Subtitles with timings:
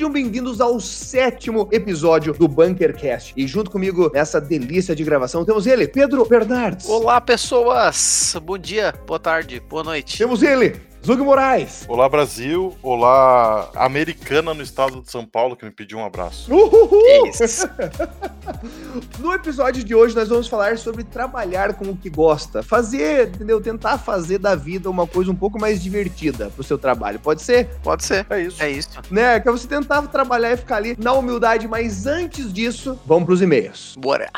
[0.00, 3.34] Sejam bem-vindos ao sétimo episódio do Bunkercast.
[3.36, 6.88] E junto comigo nessa delícia de gravação temos ele, Pedro Bernardes.
[6.88, 8.34] Olá, pessoas!
[8.42, 10.16] Bom dia, boa tarde, boa noite.
[10.16, 11.86] Temos ele, Zug Moraes.
[11.88, 12.76] Olá, Brasil.
[12.82, 16.52] Olá, americana no estado de São Paulo, que me pediu um abraço.
[16.52, 17.26] Uhul!
[17.26, 17.68] Isso.
[19.18, 22.62] No episódio de hoje, nós vamos falar sobre trabalhar com o que gosta.
[22.62, 23.60] Fazer, entendeu?
[23.60, 27.18] Tentar fazer da vida uma coisa um pouco mais divertida pro seu trabalho.
[27.20, 27.68] Pode ser?
[27.82, 28.26] Pode ser.
[28.28, 28.62] É isso.
[28.62, 28.90] É isso.
[29.10, 29.38] Né?
[29.40, 33.40] Que é você tentar trabalhar e ficar ali na humildade, mas antes disso, vamos pros
[33.40, 33.94] e-mails.
[33.96, 34.28] Bora.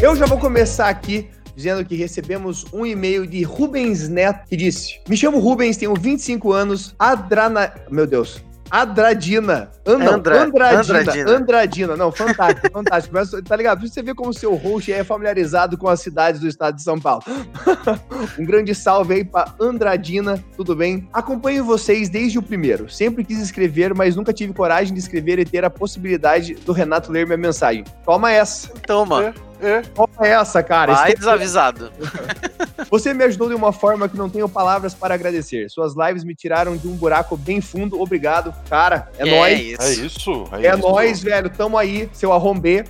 [0.00, 5.00] Eu já vou começar aqui dizendo que recebemos um e-mail de Rubens Neto que disse:
[5.08, 7.72] Me chamo Rubens, tenho 25 anos, Adrana.
[7.90, 8.42] Meu Deus.
[8.70, 9.70] Adradina.
[9.86, 10.80] And, não, Andra- Andradina.
[10.80, 11.30] Andradina.
[11.30, 11.96] Andradina.
[11.96, 13.14] Não, fantástico, fantástico.
[13.14, 13.80] Mas, tá ligado?
[13.80, 16.82] Pra você ver como o seu host é familiarizado com as cidades do estado de
[16.82, 17.22] São Paulo.
[18.38, 21.06] um grande salve aí pra Andradina, tudo bem?
[21.12, 22.88] Acompanho vocês desde o primeiro.
[22.88, 27.12] Sempre quis escrever, mas nunca tive coragem de escrever e ter a possibilidade do Renato
[27.12, 27.84] ler minha mensagem.
[28.06, 28.68] Toma essa.
[28.86, 29.34] Toma, É,
[29.94, 30.94] Toma essa, cara.
[30.94, 31.92] vai desavisado.
[32.90, 35.70] Você me ajudou de uma forma que não tenho palavras para agradecer.
[35.70, 38.00] Suas lives me tiraram de um buraco bem fundo.
[38.00, 39.08] Obrigado, cara.
[39.18, 39.78] É, nóis.
[39.80, 40.48] é isso.
[40.52, 40.80] É isso.
[40.82, 41.48] nóis, velho.
[41.48, 42.84] Tamo aí, seu arrombê.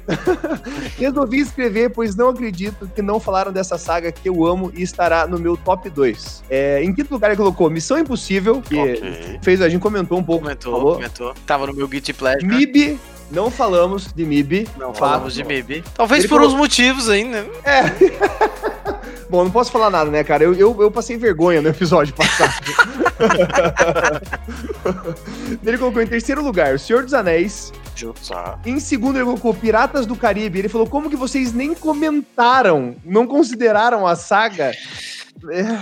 [0.99, 5.27] Resolvi escrever, pois não acredito que não falaram dessa saga que eu amo e estará
[5.27, 6.45] no meu top 2.
[6.51, 9.39] É, em quinto lugar, ele colocou Missão Impossível, que Ok.
[9.43, 10.43] fez, a gente comentou um pouco.
[10.45, 10.95] Comentou, falou.
[10.95, 11.35] comentou.
[11.47, 12.45] Tava no meu Guilty Pleasure.
[12.47, 12.99] MIB,
[13.33, 14.69] não falamos de MIB.
[14.79, 14.99] Não Fato.
[14.99, 15.85] falamos de MIB.
[15.95, 17.45] Talvez Ele por falou- uns motivos aí, né?
[19.29, 20.45] Bom, não posso falar nada, né, cara?
[20.45, 22.53] Eu, eu, eu passei vergonha no episódio passado.
[25.65, 27.73] ele colocou em terceiro lugar O Senhor dos Anéis.
[28.29, 28.59] Tá.
[28.67, 30.59] Em segundo, ele colocou Piratas do Caribe.
[30.59, 34.73] Ele falou: como que vocês nem comentaram, não consideraram a saga?
[35.51, 35.79] É,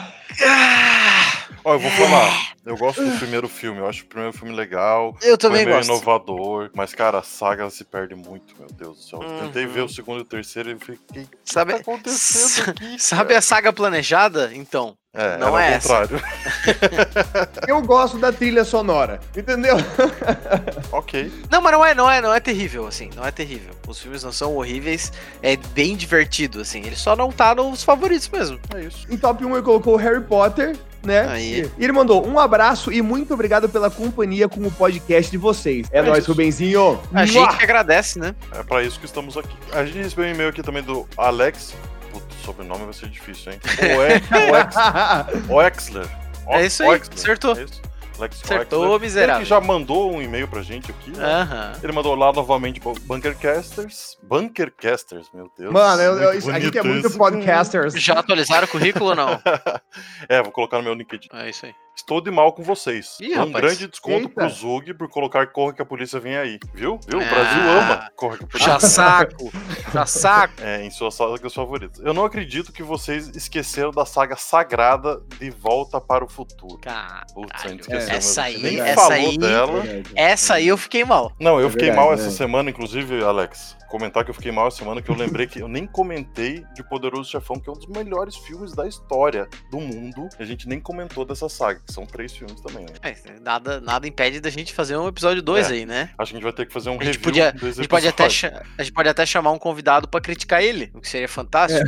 [1.64, 2.50] Ó, eu vou falar.
[2.64, 3.78] Eu gosto do primeiro filme.
[3.80, 5.16] Eu acho o primeiro filme legal.
[5.22, 5.90] Eu também meio gosto.
[5.90, 6.70] inovador.
[6.74, 9.22] Mas, cara, a saga se perde muito, meu Deus do céu.
[9.22, 9.40] Eu Uhum.
[9.46, 11.22] Tentei ver o segundo e o terceiro e fiquei.
[11.22, 12.96] O que Sabe, tá acontecendo aqui?
[13.02, 13.38] sabe cara?
[13.38, 14.50] a saga planejada?
[14.54, 14.96] Então.
[15.12, 16.22] É, não é contrário.
[17.66, 19.76] eu gosto da trilha sonora, entendeu?
[20.92, 21.32] ok.
[21.50, 23.74] Não, mas não é, não é, não é terrível, assim, não é terrível.
[23.88, 26.80] Os filmes não são horríveis, é bem divertido, assim.
[26.86, 28.60] Ele só não tá nos favoritos mesmo.
[28.72, 29.04] É isso.
[29.10, 30.76] Em top 1, ele colocou Harry Potter.
[31.02, 31.26] Né?
[31.28, 31.70] Aí.
[31.78, 35.86] E ele mandou um abraço e muito obrigado pela companhia com o podcast de vocês.
[35.90, 36.26] É, É nóis.
[36.26, 37.00] Rubenzinho.
[37.12, 37.26] A Mua!
[37.26, 38.34] gente que agradece, né?
[38.52, 39.56] É pra isso que estamos aqui.
[39.72, 41.74] A gente recebeu um e-mail aqui também do Alex.
[42.12, 43.60] Puta, o sobrenome vai ser difícil, hein?
[45.48, 46.06] O Oexler.
[46.48, 47.56] É isso aí, acertou.
[47.56, 47.80] É isso?
[48.20, 49.00] Alex Acertou, Oexler.
[49.00, 49.34] miserável.
[49.36, 51.10] Ele que já mandou um e-mail pra gente aqui.
[51.16, 51.72] né?
[51.82, 54.18] Ele mandou lá novamente pro Bunkercasters.
[54.22, 55.72] Bunkercasters, meu Deus.
[55.72, 57.18] Mano, eu- eu- isso- a gente é muito isso.
[57.18, 57.94] podcasters.
[57.94, 59.40] Já atualizaram o currículo ou não?
[60.28, 61.28] É, vou colocar no meu LinkedIn.
[61.32, 61.74] É isso aí.
[61.96, 63.18] Estou de mal com vocês.
[63.20, 63.52] Ih, um rapaz.
[63.56, 64.34] grande desconto Eita.
[64.34, 66.58] pro Zug por colocar Corra que a polícia vem aí.
[66.72, 66.98] Viu?
[67.06, 67.18] Viu?
[67.18, 67.28] O Ah.
[67.28, 69.50] Brasil ama Corra que a polícia Já saco.
[69.92, 70.54] Já saco.
[70.60, 72.02] É, em suas sagas favoritas.
[72.04, 76.78] Eu não acredito que vocês esqueceram da saga sagrada De Volta para o Futuro.
[77.34, 78.14] Putz, a gente esqueceu.
[78.14, 79.82] Essa aí, nem essa falou aí, dela.
[80.14, 81.32] essa aí eu fiquei mal.
[81.38, 82.22] Não, eu É fiquei verdade, mal né?
[82.22, 83.76] essa semana, inclusive, Alex.
[83.90, 86.82] Comentar que eu fiquei mal essa semana, que eu lembrei que eu nem comentei de
[86.88, 90.28] Poderoso Chefão, que é um dos melhores filmes da história do mundo.
[90.38, 92.92] E a gente nem comentou dessa saga, que são três filmes também, né?
[93.02, 95.74] É, nada, nada impede da gente fazer um episódio 2 É.
[95.74, 96.10] aí, né?
[96.16, 97.88] Acho que a gente vai ter que fazer um A gente review podia- A gente,
[97.88, 101.28] pode até, a gente pode até chamar um convidado pra criticar ele, o que seria
[101.28, 101.84] fantástico.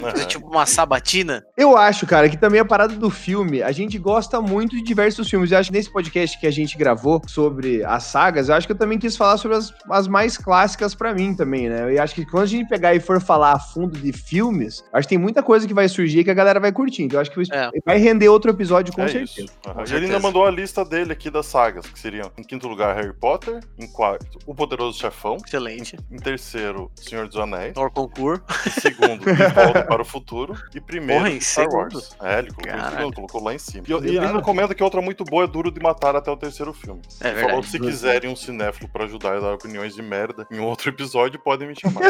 [0.00, 0.26] Fazer Aham.
[0.26, 1.42] tipo uma sabatina.
[1.56, 5.28] Eu acho, cara, que também a parada do filme, a gente gosta muito de diversos
[5.30, 5.50] filmes.
[5.50, 8.72] Eu acho que nesse podcast que a gente gravou sobre as sagas, eu acho que
[8.72, 11.90] eu também quis falar sobre as, as mais clássicas pra mim também, né?
[11.96, 15.08] Eu acho que quando a gente pegar e for falar a fundo de filmes, acho
[15.08, 17.04] que tem muita coisa que vai surgir que a galera vai curtir.
[17.04, 17.70] Então eu acho que É.
[17.86, 19.48] vai render outro episódio com é certeza.
[19.64, 20.18] Com E ele ainda certeza.
[20.20, 23.86] mandou a lista dele aqui das sagas, que seriam em quinto lugar Harry Potter, em
[23.86, 25.96] quarto O Poderoso Chefão, Excelente.
[26.10, 28.42] em terceiro Senhor dos Anéis, Nor concurso.
[28.66, 31.94] em segundo De Volta para o Futuro e primeiro Porra, em Star segundo?
[31.94, 32.16] Wars.
[32.22, 33.84] É, ele colocou, segundo, colocou lá em cima.
[33.88, 36.36] E, e ele ainda comenta que outra muito boa é Duro de Matar até o
[36.36, 37.00] terceiro filme.
[37.20, 37.66] É Ele falou verdade.
[37.66, 41.27] que se quiserem um cinéfilo pra ajudar e dar opiniões de merda em outro episódio,
[41.36, 42.00] podem me chamar.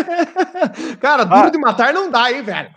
[1.00, 1.50] Cara, duro Ah.
[1.50, 2.68] de matar não dá, hein, velho?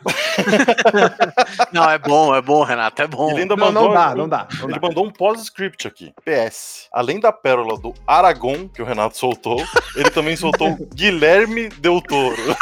[1.73, 3.31] Não, é bom, é bom, Renato, é bom.
[3.31, 4.47] Ele ainda Não, mandou, não dá, não dá.
[4.59, 4.87] Não Ele dá.
[4.87, 6.13] mandou um pós-script aqui.
[6.25, 6.87] PS.
[6.91, 9.61] Além da pérola do Aragon, que o Renato soltou,
[9.95, 12.55] ele também soltou Guilherme Del Toro.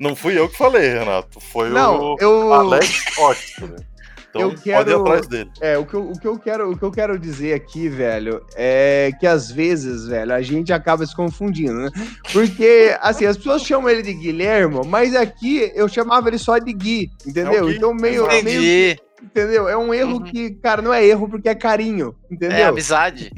[0.00, 1.38] Não fui eu que falei, Renato.
[1.40, 3.86] Foi Não, o eu- Alex Oster.
[4.30, 5.50] Então Eu pode ir quero- atrás dele.
[5.60, 8.44] É, o que, eu, o, que eu quero, o que eu quero dizer aqui, velho,
[8.54, 11.90] é que às vezes, velho, a gente acaba se confundindo, né?
[12.32, 16.72] Porque, assim, as pessoas chamam ele de Guilhermo, mas aqui eu chamava ele só de
[16.72, 17.64] Gui, entendeu?
[17.68, 18.44] É Gui, então meio, exato.
[18.44, 19.00] meio, Entendi.
[19.20, 19.68] Entendeu?
[19.68, 20.22] É um erro Uhum.
[20.22, 22.56] que, cara, não é erro porque é carinho, entendeu?
[22.56, 23.30] É amizade.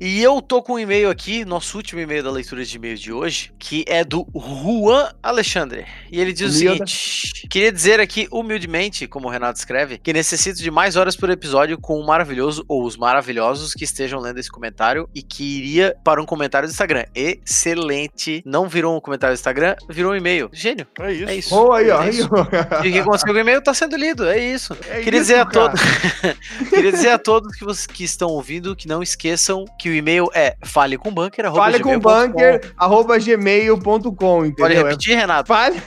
[0.00, 3.12] e eu tô com um e-mail aqui, nosso último e-mail da leitura de e-mail de
[3.12, 5.84] hoje, que é do Juan Alexandre.
[6.10, 6.82] E ele diz Humilde.
[6.82, 11.16] o seguinte: Queria dizer aqui, humildemente, como o Renato escreve, que necessito de mais horas
[11.16, 15.58] por episódio com o maravilhoso ou os maravilhosos que estejam lendo esse comentário e que
[15.58, 17.04] iria para um comentário do Instagram.
[17.14, 18.42] Excelente.
[18.46, 20.48] Não virou um comentário do Instagram, virou um e-mail.
[20.52, 20.86] Gênio.
[21.00, 21.28] É isso.
[21.28, 21.50] É isso.
[21.50, 22.02] Boa aí, ó.
[22.02, 22.28] É Aí, isso.
[22.32, 22.42] ó.
[22.84, 24.76] E o que com o e-mail tá sendo lido, é isso.
[24.88, 25.80] É Queria isso, dizer a todos,
[26.70, 30.28] queria dizer a todos que, vocês, que estão ouvindo que não esqueçam que o e-mail
[30.34, 34.66] é falecombunker, Fale com bunker, arroba gmail.com, Pode entendeu?
[34.66, 35.48] É repetir, Renato?
[35.48, 35.82] Fale,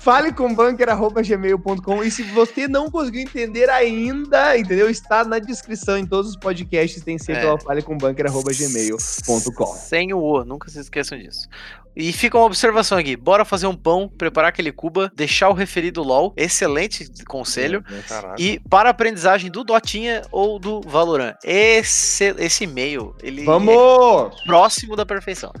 [0.00, 2.02] fale com bunker, arroba gmail.com.
[2.02, 4.88] E se você não conseguiu entender ainda, entendeu?
[4.88, 7.52] Está na descrição em todos os podcasts, tem sempre É.
[7.52, 9.66] o fale com bunker, arroba gmail.com.
[9.76, 11.48] Sem o O, nunca se esqueçam disso.
[11.96, 16.02] E fica uma observação aqui: bora fazer um pão, preparar aquele cuba, deixar o referido
[16.02, 17.82] LOL, excelente conselho.
[18.06, 18.36] Caraca.
[18.38, 21.34] E para a aprendizagem do Dotinha ou do Valorant.
[21.42, 24.42] Esse, esse e-mail, ele é Vamos!
[24.44, 25.52] próximo da perfeição.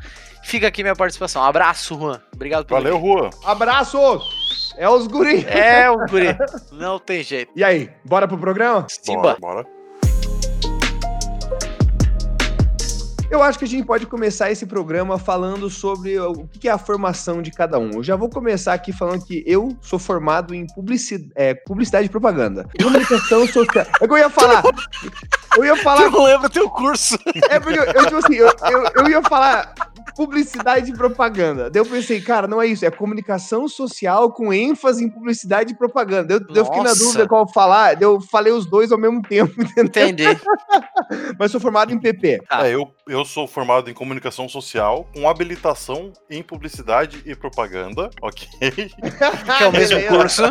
[0.44, 1.42] Fica aqui minha participação.
[1.42, 2.20] Abraço, Juan.
[2.34, 2.98] Obrigado pelo Valeu.
[2.98, 3.30] Rua.
[3.44, 4.74] Abraços!
[4.76, 5.44] É os guri.
[5.48, 6.36] É, o guri.
[6.70, 7.50] Não tem jeito.
[7.56, 8.86] E aí, bora pro programa?
[8.88, 9.36] Simba.
[9.40, 9.75] Bora, bora.
[13.28, 16.78] Eu acho que a gente pode começar esse programa falando sobre o que é a
[16.78, 17.90] formação de cada um.
[17.94, 22.08] Eu já vou começar aqui falando que eu sou formado em publici- é, publicidade e
[22.10, 22.68] propaganda.
[22.80, 23.84] Comunicação social.
[24.00, 24.62] É que eu ia falar.
[25.56, 26.08] Eu ia falar.
[26.10, 27.18] não lembra teu curso.
[27.50, 29.74] É porque eu, eu, tipo assim, eu, eu, eu ia falar
[30.16, 31.70] publicidade e propaganda.
[31.70, 35.76] Daí eu pensei, cara, não é isso, é comunicação social com ênfase em publicidade e
[35.76, 36.32] propaganda.
[36.32, 39.84] Eu, eu fiquei na dúvida qual falar, eu falei os dois ao mesmo tempo, entendeu?
[39.84, 40.24] Entendi.
[41.38, 42.42] Mas sou formado em PP.
[42.48, 42.66] Tá.
[42.66, 48.48] É, eu, eu sou formado em comunicação social, com habilitação em publicidade e propaganda, ok?
[49.56, 50.42] Que é o mesmo curso.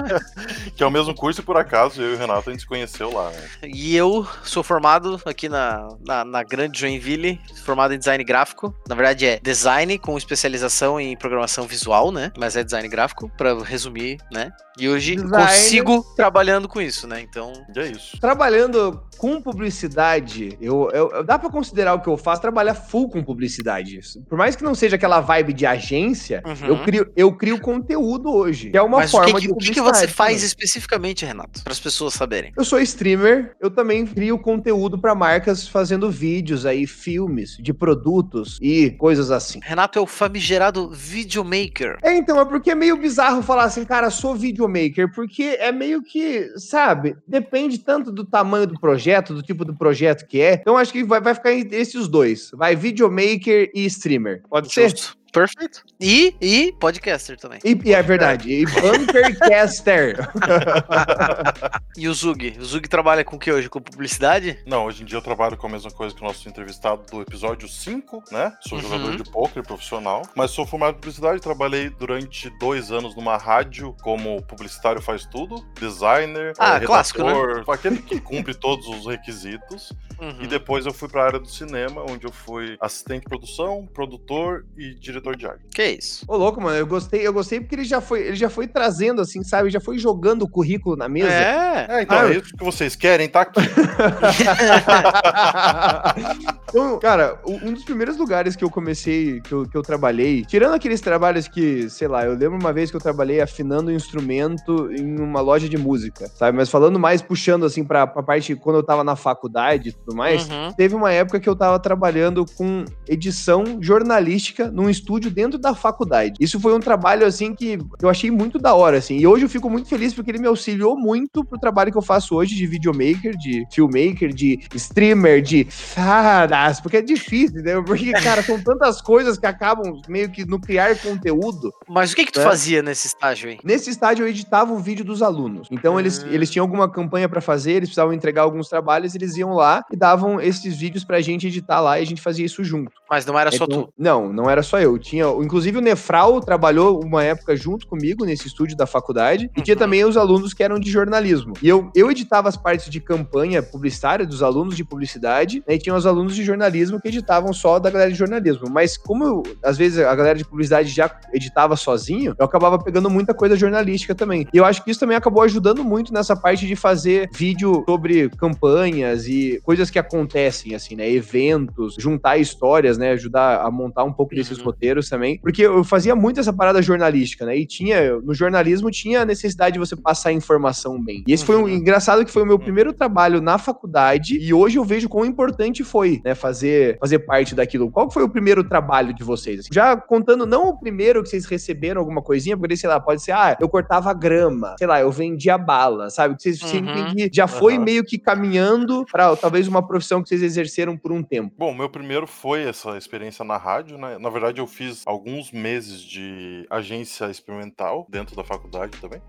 [0.75, 2.67] que é o mesmo curso e por acaso eu e o Renato a gente se
[2.67, 3.29] conheceu lá.
[3.31, 3.49] Né?
[3.63, 8.73] E eu sou formado aqui na, na, na grande Joinville, formado em design gráfico.
[8.87, 12.29] Na verdade é design com especialização em programação visual, né?
[12.37, 14.51] Mas é design gráfico, pra resumir, né?
[14.77, 15.31] E hoje Design.
[15.47, 17.21] consigo trabalhando com isso, né?
[17.21, 18.19] Então, é isso.
[18.19, 23.09] Trabalhando com publicidade, eu, eu- eu- dá pra considerar o que eu faço trabalhar full
[23.09, 23.99] com publicidade.
[24.27, 26.67] Por mais que não seja aquela vibe de agência, Uhum.
[26.67, 29.53] eu, crio, eu crio conteúdo hoje, que é uma mas o forma que, de que-
[29.53, 29.97] o que, que publicidade.
[30.07, 30.45] você faz também.
[30.47, 31.63] especificamente, Renato?
[31.63, 32.51] Para as pessoas saberem.
[32.57, 38.59] Eu sou streamer, eu também crio conteúdo pra marcas fazendo vídeos aí, filmes de produtos
[38.61, 39.59] e coisas assim.
[39.63, 41.97] Renato é o famigerado videomaker.
[42.03, 44.35] É, então, é porque é meio bizarro falar assim, cara, sou
[44.67, 49.75] videomaker, porque é meio que, sabe, depende tanto do tamanho do projeto, do tipo do
[49.75, 50.53] projeto que é.
[50.55, 52.51] Então, acho que vai, vai ficar entre esses dois.
[52.53, 54.43] Vai videomaker e streamer.
[54.49, 54.93] Pode ser?
[55.35, 55.83] Perfeito.
[55.99, 57.59] E, e podcaster também.
[57.63, 58.49] E, e é verdade.
[58.49, 60.15] E Bunkercaster.
[61.97, 62.57] E o Zug?
[62.59, 63.69] O Zug trabalha com o que hoje?
[63.69, 64.59] Com publicidade?
[64.65, 67.21] Não, hoje em dia eu trabalho com a mesma coisa que o nosso entrevistado do
[67.21, 68.53] episódio 5, né?
[68.67, 68.83] Sou Uhum.
[68.83, 73.95] jogador de poker profissional, mas sou formado em publicidade, trabalhei durante dois anos numa rádio
[74.03, 77.33] como publicitário faz tudo, designer, Ah, eh, clássico, né?
[77.69, 79.93] aquele que cumpre todos os requisitos.
[80.19, 80.41] Uhum.
[80.41, 84.65] E depois eu fui pra área do cinema, onde eu fui assistente de produção, produtor
[84.77, 85.61] e diretor de arte.
[85.73, 86.25] Que isso?
[86.27, 89.21] Ô, louco, mano, eu gostei, eu gostei porque ele já foi, ele já foi trazendo,
[89.21, 89.69] assim, sabe?
[89.69, 91.29] Já foi jogando o currículo na mesa.
[91.29, 91.85] É.
[91.89, 93.61] É, então Ah, é isso que vocês querem, tá aqui.
[96.69, 100.73] então, cara, um dos primeiros lugares que eu comecei, que eu, que eu trabalhei, tirando
[100.73, 104.91] aqueles trabalhos que, sei lá, eu lembro uma vez que eu trabalhei afinando um instrumento
[104.91, 106.57] em uma loja de música, sabe?
[106.57, 110.15] Mas falando mais, puxando assim pra, pra parte quando eu tava na faculdade e tudo
[110.15, 110.47] mais.
[110.49, 110.71] Uhum.
[110.73, 116.33] Teve uma época que eu tava trabalhando com edição jornalística num estúdio dentro da faculdade.
[116.39, 119.17] Isso foi um trabalho, assim, que eu achei muito da hora, assim.
[119.17, 122.01] E hoje eu fico muito feliz porque ele me auxiliou muito pro trabalho que eu
[122.01, 127.81] faço hoje de videomaker, de filmmaker, de streamer, de fadas, porque é difícil, né?
[127.81, 131.73] Porque, cara, são tantas coisas que acabam meio que no criar conteúdo.
[131.87, 132.43] Mas o que que tu É.
[132.43, 133.57] fazia nesse estágio aí?
[133.63, 135.67] Nesse estádio eu editava o vídeo dos alunos.
[135.71, 136.27] Então eles, Hum.
[136.29, 139.95] eles tinham alguma campanha pra fazer, eles precisavam entregar alguns trabalhos, eles iam lá e
[139.95, 142.91] davam esses vídeos pra gente editar lá e a gente fazia isso junto.
[143.09, 143.93] Mas não era só Então, tu.
[143.97, 144.94] Não, não era só eu.
[144.97, 149.75] Tinha, inclusive o Nefral trabalhou uma época junto comigo nesse estúdio da faculdade e tinha
[149.75, 149.79] Uhum.
[149.79, 151.53] também os alunos que eram de jornalismo.
[151.61, 155.77] E eu, eu editava as partes de campanha publicitária dos alunos de publicidade, né, e
[155.77, 158.65] tinha os alunos de jornalismo que editavam só da galera de jornalismo.
[158.69, 163.09] Mas como eu- às vezes a galera de publicidade já editava sozinho, eu acabava pegando
[163.09, 164.47] muita coisa jornalística também.
[164.53, 168.29] E eu acho que isso também acabou ajudando muito nessa parte de fazer vídeo sobre
[168.29, 171.09] campanhas e coisas que acontecem, assim, né?
[171.09, 173.11] Eventos, juntar histórias, né?
[173.11, 174.65] Ajudar a montar um pouco desses Uhum.
[174.65, 177.57] roteiros roteiros também, porque eu fazia muito essa parada jornalística, né?
[177.57, 181.23] E tinha, no jornalismo tinha a necessidade de você passar informação bem.
[181.27, 181.69] E esse foi um Uhum.
[181.69, 185.83] engraçado que foi o meu primeiro trabalho na faculdade e hoje eu vejo quão importante
[185.83, 187.89] foi, né, fazer fazer parte daquilo.
[187.89, 189.59] Qual foi o primeiro trabalho de vocês?
[189.61, 189.69] assim?
[189.71, 193.31] Já contando não o primeiro que vocês receberam alguma coisinha, porque sei lá, pode ser,
[193.31, 196.35] ah, eu cortava grama, sei lá, eu vendia bala, sabe?
[196.35, 196.67] Que vocês Uhum.
[196.69, 197.83] sentem que já foi Aham.
[197.83, 201.53] meio que caminhando para talvez uma profissão que vocês exerceram por um tempo.
[201.57, 204.17] Bom, meu primeiro foi essa experiência na rádio, né?
[204.19, 209.21] Na verdade, eu fiz alguns meses de agência experimental dentro da faculdade também.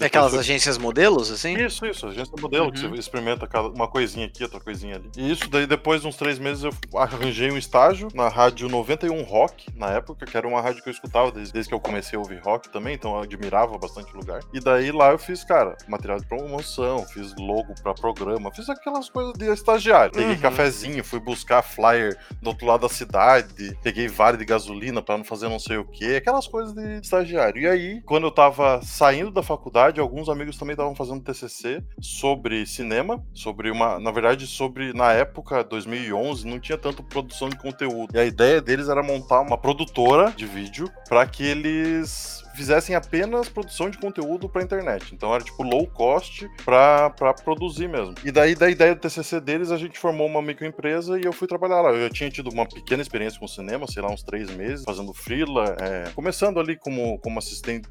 [0.00, 1.54] É aquelas Depois agências modelos, assim?
[1.56, 2.90] Isso, isso, agência modelo, que Uhum.
[2.90, 5.08] você experimenta cada- uma coisinha aqui, outra coisinha ali.
[5.16, 9.22] E isso, daí depois de uns três meses eu arranjei um estágio na rádio 91
[9.22, 12.16] Rock, na época, que era uma rádio que eu escutava desde, desde que eu comecei
[12.16, 14.40] a ouvir rock também, então eu admirava bastante o lugar.
[14.52, 19.08] E daí lá eu fiz, cara, material de promoção, fiz logo pra programa, fiz aquelas
[19.08, 20.12] coisas de estagiário.
[20.12, 20.40] Peguei Uhum.
[20.40, 25.24] cafezinho, fui buscar flyer do outro lado da cidade, peguei vale de gasolina pra não
[25.24, 27.62] fazer não sei o que, aquelas coisas de estagiário.
[27.62, 32.66] E aí, quando eu tava saindo da faculdade, alguns amigos também estavam fazendo TCC sobre
[32.66, 38.14] cinema, sobre uma, na verdade, sobre na época 2011 não tinha tanto produção de conteúdo.
[38.14, 43.48] E a ideia deles era montar uma produtora de vídeo para que eles fizessem apenas
[43.48, 45.14] produção de conteúdo pra internet.
[45.14, 48.14] Então era tipo low cost pra, pra produzir mesmo.
[48.24, 51.46] E daí, da ideia do TCC deles, a gente formou uma microempresa e eu fui
[51.46, 51.90] trabalhar lá.
[51.90, 55.12] Eu já tinha tido uma pequena experiência com cinema, sei lá, uns três meses, fazendo
[55.12, 57.88] freela, é, começando ali como, como assistente,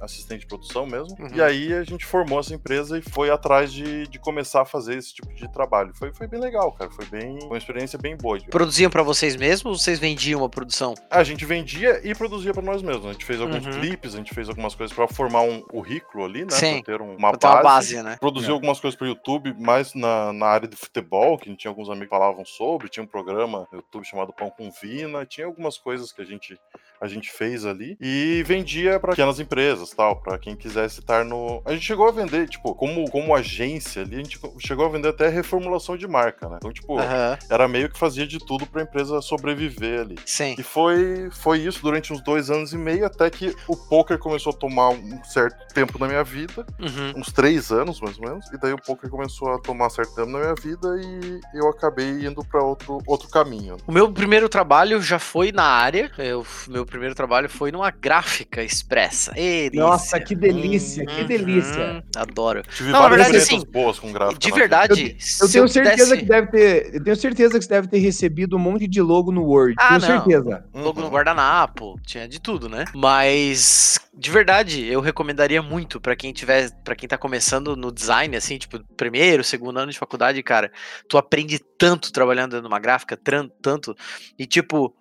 [0.00, 1.16] assistente de produção mesmo.
[1.18, 1.28] Uhum.
[1.34, 4.96] E aí a gente formou essa empresa e foi atrás de, de começar a fazer
[4.96, 5.92] esse tipo de trabalho.
[5.94, 6.90] Foi, foi bem legal, cara.
[6.90, 8.38] Foi bem uma experiência bem boa.
[8.50, 10.94] Produziam pra vocês mesmos ou vocês vendiam a produção?
[11.10, 13.06] A gente vendia e produzia pra nós mesmos.
[13.06, 13.72] A gente fez alguns Uhum.
[13.92, 16.50] Clipes, a gente fez algumas coisas pra formar um currículo ali, né?
[16.50, 16.82] Sim.
[16.82, 18.16] Pra ter um- uma Pra ter uma base, né?
[18.18, 18.52] Produziu É.
[18.54, 21.88] algumas coisas pro YouTube, mais na, na área de futebol, que a gente tinha alguns
[21.90, 22.88] amigos que falavam sobre.
[22.88, 25.26] Tinha um programa no YouTube chamado Pão com Vina.
[25.26, 26.58] Tinha algumas coisas que a gente,
[27.02, 27.96] a gente fez ali.
[28.00, 31.60] E vendia pra pequenas empresas, tal, pra quem quisesse estar no.
[31.64, 35.08] A gente chegou a vender, tipo, como, como agência ali, a gente chegou a vender
[35.08, 36.56] até reformulação de marca, né?
[36.58, 40.16] Então, tipo, Aham, era meio que fazia de tudo pra empresa sobreviver ali.
[40.24, 40.54] sim.
[40.58, 44.52] E foi, foi isso durante uns dois anos e meio, até que o poker começou
[44.52, 47.14] a tomar um certo tempo na minha vida, Uhum.
[47.16, 50.30] uns três anos mais ou menos, e daí o poker começou a tomar certo tempo
[50.30, 53.76] na minha vida e eu acabei indo pra outro, outro caminho.
[53.86, 56.10] O meu primeiro trabalho já foi na área.
[56.18, 59.32] Eu, meu primeiro trabalho foi numa gráfica expressa.
[59.36, 62.04] Ê, Nossa, que delícia, que Uhum, delícia.
[62.14, 62.62] Adoro.
[62.76, 64.38] Tive Não, na várias verdade, assim, boas com gráfico.
[64.38, 64.56] De vida.
[64.58, 66.94] verdade, Eu se tenho certeza pudesse- que deve ter.
[66.94, 69.74] Eu tenho certeza que você deve ter recebido um monte de logo no Word.
[69.78, 70.24] Ah, tenho não.
[70.24, 70.64] certeza.
[70.74, 71.12] Logo no Uhum.
[71.12, 72.84] guardanapo, tinha de tudo, né?
[72.94, 78.36] Mas de verdade, eu recomendaria muito pra quem tiver, para quem tá começando no design
[78.36, 80.70] assim, tipo, primeiro, segundo ano de faculdade, cara,
[81.08, 83.96] tu aprende tanto trabalhando numa gráfica, tanto
[84.38, 84.94] e tipo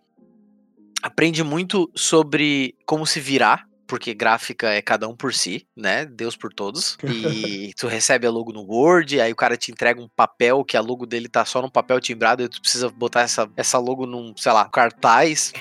[1.01, 6.05] aprende muito sobre como se virar, porque gráfica é cada um por si, né?
[6.05, 6.97] Deus por todos.
[7.51, 10.75] E tu recebe a logo no Word, aí o cara te entrega um papel que
[10.75, 14.05] a logo dele tá só num papel timbrado, e tu precisa botar essa, essa logo
[14.05, 15.53] num, sei lá, cartaz.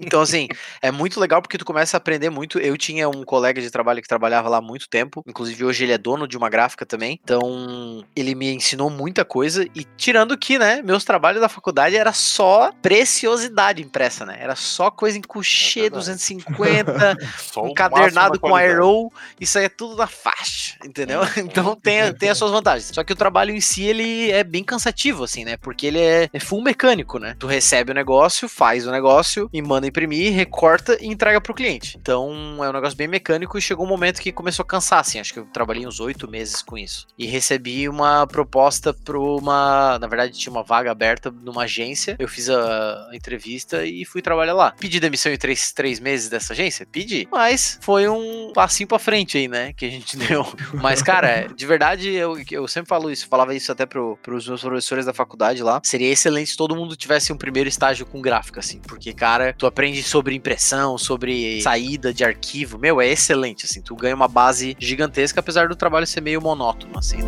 [0.00, 0.48] Então, assim,
[0.80, 2.58] é muito legal porque tu começa a aprender muito.
[2.58, 5.92] Eu tinha um colega de trabalho que trabalhava lá há muito tempo, inclusive hoje ele
[5.92, 7.18] é dono de uma gráfica também.
[7.22, 9.64] Então, ele me ensinou muita coisa.
[9.74, 14.38] E tirando que, né, meus trabalhos da faculdade era só preciosidade impressa, né?
[14.40, 16.00] Era só coisa em couchê verdade.
[16.00, 18.52] 250, Só encadernado com.
[18.52, 21.20] Arrow, isso aí é tudo na faixa, entendeu?
[21.42, 22.90] Então tem, tem as suas vantagens.
[22.94, 25.56] Só que o trabalho em si, ele é bem cansativo, assim, né?
[25.56, 27.34] Porque ele é, é full mecânico, né?
[27.38, 31.96] Tu recebe o negócio, faz o negócio e manda imprimir, recorta e entrega pro cliente.
[32.00, 32.30] Então
[32.62, 35.18] é um negócio bem mecânico e chegou um momento que começou a cansar, assim.
[35.18, 37.06] Acho que eu trabalhei uns oito meses com isso.
[37.18, 39.98] E recebi uma proposta pra uma.
[39.98, 42.16] Na verdade, tinha uma vaga aberta numa agência.
[42.18, 44.72] Eu fiz a, a entrevista e fui trabalhar lá.
[44.78, 46.86] Pedi demissão em três, três meses dessa agência?
[46.90, 47.28] Pedi.
[47.32, 49.72] Mas foi um passinho pra frente aí, né?
[49.72, 50.46] Que a gente deu.
[50.74, 54.60] Mas, cara, de verdade, eu, eu sempre falo isso, falava isso até pro, pros meus
[54.60, 55.80] professores da faculdade lá.
[55.82, 58.80] Seria excelente se todo mundo tivesse um primeiro estágio com gráfica, assim.
[58.80, 62.78] Porque, cara, tu aprende sobre impressão, sobre saída de arquivo.
[62.78, 63.80] Meu, é excelente, assim.
[63.80, 67.20] Tu ganha uma base gigantesca, apesar do trabalho ser meio monótono, assim.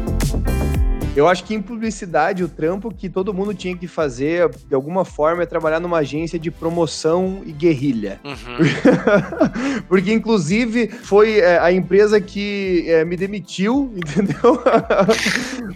[1.17, 5.05] Eu acho que em publicidade, o trampo que todo mundo tinha que fazer, de alguma
[5.05, 8.21] forma, é trabalhar numa agência de promoção e guerrilha.
[8.25, 8.59] Uhum.
[9.89, 14.61] Porque, inclusive, foi é, a empresa que é, me demitiu, entendeu?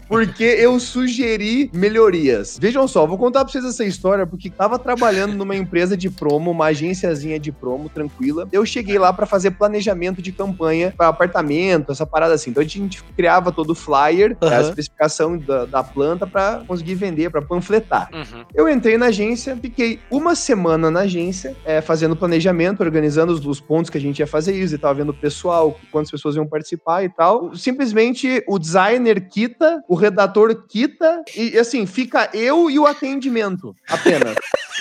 [0.09, 2.59] porque eu sugeri melhorias.
[2.61, 6.51] Vejam só, vou contar pra vocês essa história, porque tava trabalhando numa empresa de promo,
[6.51, 8.49] uma agênciazinha de promo, tranquila.
[8.51, 12.51] Eu cheguei lá pra fazer planejamento de campanha para apartamento, essa parada assim.
[12.51, 14.57] Então a gente criava todo o flyer, Aham.
[14.57, 18.09] a especificação descrição da, da planta para conseguir vender, para panfletar.
[18.13, 18.45] Uhum.
[18.55, 23.61] Eu entrei na agência, fiquei uma semana na agência, é, fazendo planejamento, organizando os, os,
[23.61, 26.47] pontos que a gente ia fazer isso e tal, vendo o pessoal, quantas pessoas iam
[26.47, 27.55] participar e tal.
[27.55, 34.37] Simplesmente o designer quita, o redator quita, e assim, fica eu e o atendimento apenas.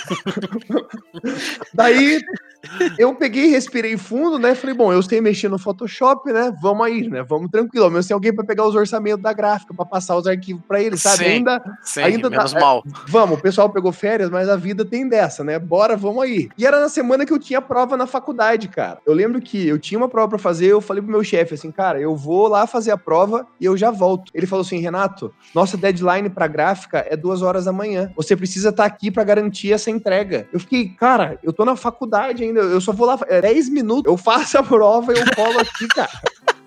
[1.74, 2.20] Daí
[2.98, 4.54] eu peguei, respirei fundo, né?
[4.54, 6.52] Falei, bom, eu sei mexer no Photoshop, né?
[6.60, 7.22] Vamos aí, né?
[7.22, 7.84] Vamos tranquilo.
[7.84, 10.82] Ao menos tem alguém para pegar os orçamentos da gráfica, para passar os arquivos para
[10.82, 11.18] ele, sabe?
[11.18, 12.82] Sim, ainda, sim, ainda menos tá, mal.
[12.86, 15.58] É, vamos, o pessoal pegou férias, mas a vida tem dessa, né?
[15.58, 16.48] Bora, vamos aí.
[16.58, 18.98] E era na semana que eu tinha prova na faculdade, cara.
[19.06, 21.70] Eu lembro que eu tinha uma prova para fazer, eu falei pro meu chefe assim,
[21.70, 24.32] cara, eu vou lá fazer a prova e eu já volto.
[24.34, 28.10] Ele falou assim, Renato, nossa deadline para gráfica é duas horas da manhã.
[28.16, 30.48] Você precisa estar tá aqui para garantir essa entrega.
[30.52, 34.10] Eu fiquei, cara, eu tô na faculdade ainda, eu só vou lá é 10 minutos,
[34.10, 36.10] eu faço a prova e eu colo aqui, cara.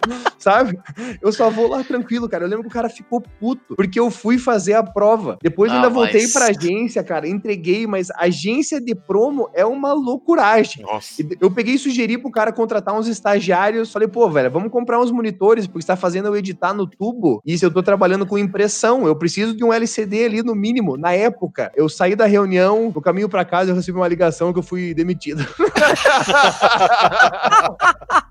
[0.40, 0.80] Sabe?
[1.22, 2.46] Eu só vou lá tranquilo, cara.
[2.46, 5.38] Eu lembro que o cara ficou puto, porque eu fui fazer a prova.
[5.42, 9.94] Depois Ah, ainda voltei mas- pra agência, cara, entreguei, mas agência de promo é uma
[9.94, 10.84] loucuragem.
[10.84, 11.24] Nossa.
[11.40, 13.92] Eu peguei e sugeri pro cara contratar uns estagiários.
[13.92, 17.42] Falei, pô, velho, vamos comprar uns monitores, porque você tá fazendo eu editar no tubo.
[17.46, 20.98] E se eu tô trabalhando com impressão, eu preciso de um LCD ali no mínimo.
[20.98, 24.60] Na época, eu saí da reunião, no caminho pra casa, eu recebi uma ligação que
[24.60, 25.46] eu fui demitido.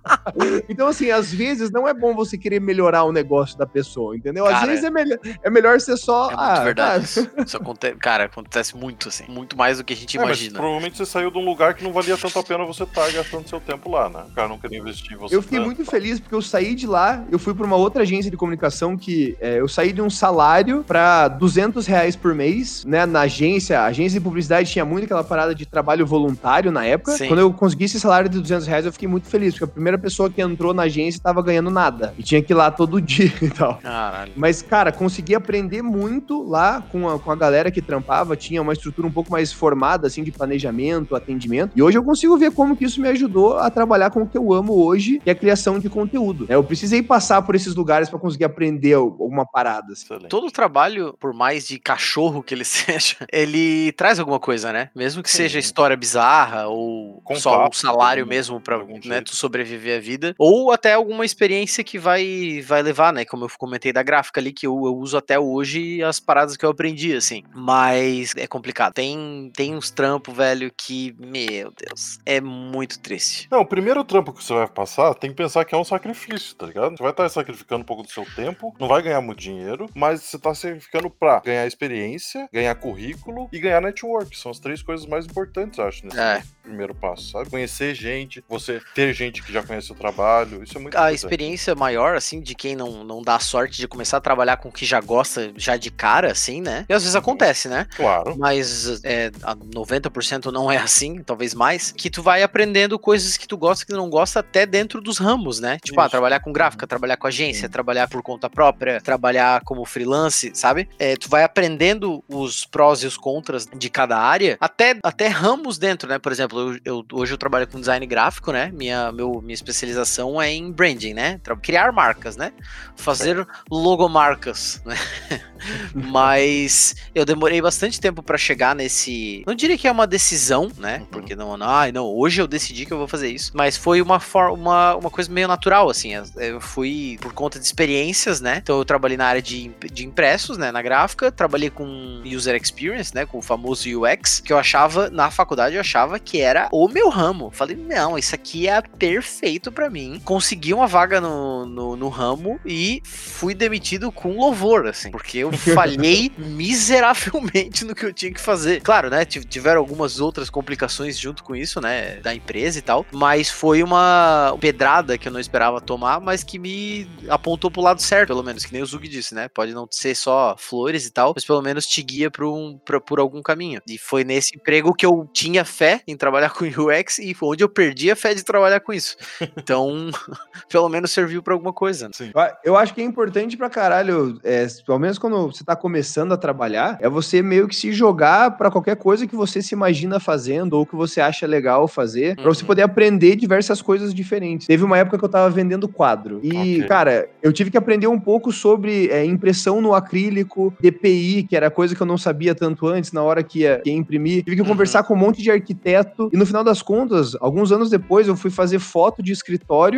[0.68, 4.46] então, assim, às vezes não é bom você querer melhorar o negócio da pessoa, entendeu?
[4.46, 6.26] Às Cara, vezes é, melhor, é melhor ser só.
[6.30, 6.98] É muito ah, verdade.
[6.98, 7.04] tá.
[7.04, 9.24] Isso, Isso acontece, cara, acontece muito, assim.
[9.28, 10.58] Muito mais do que a gente É, mas imagina.
[10.58, 13.48] provavelmente você saiu de um lugar que não valia tanto a pena você estar gastando
[13.48, 14.24] seu tempo lá, né?
[14.28, 15.34] O cara não queria investir em você.
[15.34, 15.66] Eu fiquei tanto.
[15.66, 18.96] muito feliz porque eu saí de lá, eu fui para uma outra agência de comunicação
[18.96, 23.06] que é, eu saí de um salário para 200 reais por mês, né?
[23.06, 27.12] Na agência, a agência de publicidade tinha muito aquela parada de trabalho voluntário na época.
[27.12, 27.28] Sim.
[27.28, 29.98] Quando eu consegui esse salário de 200 reais, eu fiquei muito feliz, porque a primeira
[29.98, 33.32] pessoa que entrou na agência estava ganhando nada e tinha que ir lá todo dia
[33.40, 33.76] e tal.
[33.76, 34.32] Caralho.
[34.36, 38.36] Mas, cara, consegui aprender muito lá com a, com a galera que trampava.
[38.36, 41.72] Tinha uma estrutura um pouco mais formada, assim, de planejamento, atendimento.
[41.76, 44.36] E hoje eu consigo ver como que isso me ajudou a trabalhar com o que
[44.36, 46.46] eu amo hoje, que é a criação de conteúdo.
[46.48, 49.92] É, Eu precisei passar por esses lugares para conseguir aprender alguma parada.
[49.92, 50.06] assim.
[50.28, 54.90] Todo trabalho, por mais de cachorro que ele seja, ele traz alguma coisa, né?
[54.94, 55.38] Mesmo que Sim.
[55.38, 60.00] seja história bizarra ou Contato, só um salário de mesmo pra né, tu sobreviver a
[60.00, 63.24] vida, ou até alguma experiência que vai, vai levar, né?
[63.24, 66.64] Como eu comentei da gráfica ali, que eu, eu uso até hoje as paradas que
[66.64, 67.42] eu aprendi, assim.
[67.54, 68.92] Mas é complicado.
[68.94, 73.48] Tem, tem uns trampos, velho, que, meu Deus, é muito triste.
[73.50, 76.54] Não, o primeiro trampo que você vai passar, tem que pensar que é um sacrifício,
[76.56, 76.96] tá ligado?
[76.96, 80.22] Você vai estar sacrificando um pouco do seu tempo, não vai ganhar muito dinheiro, mas
[80.22, 84.36] você tá sacrificando pra ganhar experiência, ganhar currículo e ganhar network.
[84.36, 86.42] São as três coisas mais importantes, acho, nesse É.
[86.62, 87.50] primeiro passo, sabe?
[87.50, 91.74] Conhecer gente, você ter gente que já conhece o trabalho, isso é muito a experiência
[91.74, 94.84] maior, assim, de quem não, não dá sorte de começar a trabalhar com o que
[94.84, 96.84] já gosta já de cara, assim, né?
[96.88, 97.86] E às vezes acontece, né?
[97.96, 98.36] Claro.
[98.38, 103.46] Mas é, a 90% não é assim, talvez mais, que tu vai aprendendo coisas que
[103.46, 105.78] tu gosta que não gosta até dentro dos ramos, né?
[105.82, 110.50] Tipo, ah, trabalhar com gráfica, trabalhar com agência, trabalhar por conta própria, trabalhar como freelance,
[110.54, 110.88] sabe?
[110.98, 115.78] É, tu vai aprendendo os prós e os contras de cada área, até, até ramos
[115.78, 116.18] dentro, né?
[116.18, 118.70] Por exemplo, eu, eu- hoje eu trabalho com design gráfico, né?
[118.72, 121.40] Minha, meu, minha especialização é em branding, né?
[121.62, 122.52] Criar marcas, né?
[122.96, 124.96] Fazer logomarcas, né?
[125.94, 129.42] Mas eu demorei bastante tempo pra chegar nesse.
[129.46, 130.98] Não diria que é uma decisão, né?
[131.00, 131.06] Uhum.
[131.06, 133.52] Porque não, não, ai, não, hoje eu decidi que eu vou fazer isso.
[133.54, 136.12] Mas foi uma, for- uma, uma coisa meio natural, assim.
[136.36, 138.58] Eu fui por conta de experiências, né?
[138.62, 140.70] Então eu trabalhei na área de, de impressos, né?
[140.72, 143.26] Na gráfica, trabalhei com user experience, né?
[143.26, 147.08] Com o famoso UX, que eu achava, na faculdade, eu achava que era o meu
[147.08, 147.50] ramo.
[147.50, 150.20] Falei, não, isso aqui é perfeito pra mim.
[150.24, 155.52] Consegui uma vaga no, no, no ramo e fui demitido com louvor, assim, porque eu
[155.74, 158.80] falhei miseravelmente no que eu tinha que fazer.
[158.80, 159.24] Claro, né?
[159.24, 162.16] tiv- Tiveram algumas outras complicações junto com isso, né?
[162.16, 166.58] Da empresa e tal, mas foi uma pedrada que eu não esperava tomar, mas que
[166.58, 169.48] me apontou pro lado certo, pelo menos, que nem o Zug disse, né?
[169.48, 173.00] Pode não ser só flores e tal, mas pelo menos te guia por, um, pra-
[173.00, 173.80] por algum caminho.
[173.88, 177.64] E foi nesse emprego que eu tinha fé em trabalhar com UX e foi onde
[177.64, 179.16] eu perdi a fé de trabalhar com isso.
[179.62, 180.10] Então,
[180.70, 182.06] pelo menos serviu pra alguma coisa.
[182.06, 182.10] né?
[182.14, 182.30] Sim.
[182.64, 186.36] Eu- acho que é importante pra caralho, é, pelo menos quando você tá começando a
[186.36, 190.72] trabalhar, é você meio que se jogar pra qualquer coisa que você se imagina fazendo
[190.74, 192.66] ou que você acha legal fazer, pra você Uhum.
[192.68, 194.66] poder aprender diversas coisas diferentes.
[194.66, 196.84] Teve uma época que eu tava vendendo quadro e, Ok.
[196.88, 201.70] cara, eu tive que aprender um pouco sobre é, impressão no acrílico, DPI, que era
[201.70, 204.42] coisa que eu não sabia tanto antes, na hora que ia, que ia imprimir.
[204.44, 204.68] Tive que Uhum.
[204.68, 208.36] conversar com um monte de arquiteto e no final das contas, alguns anos depois, eu
[208.36, 209.49] fui fazer foto de escritório,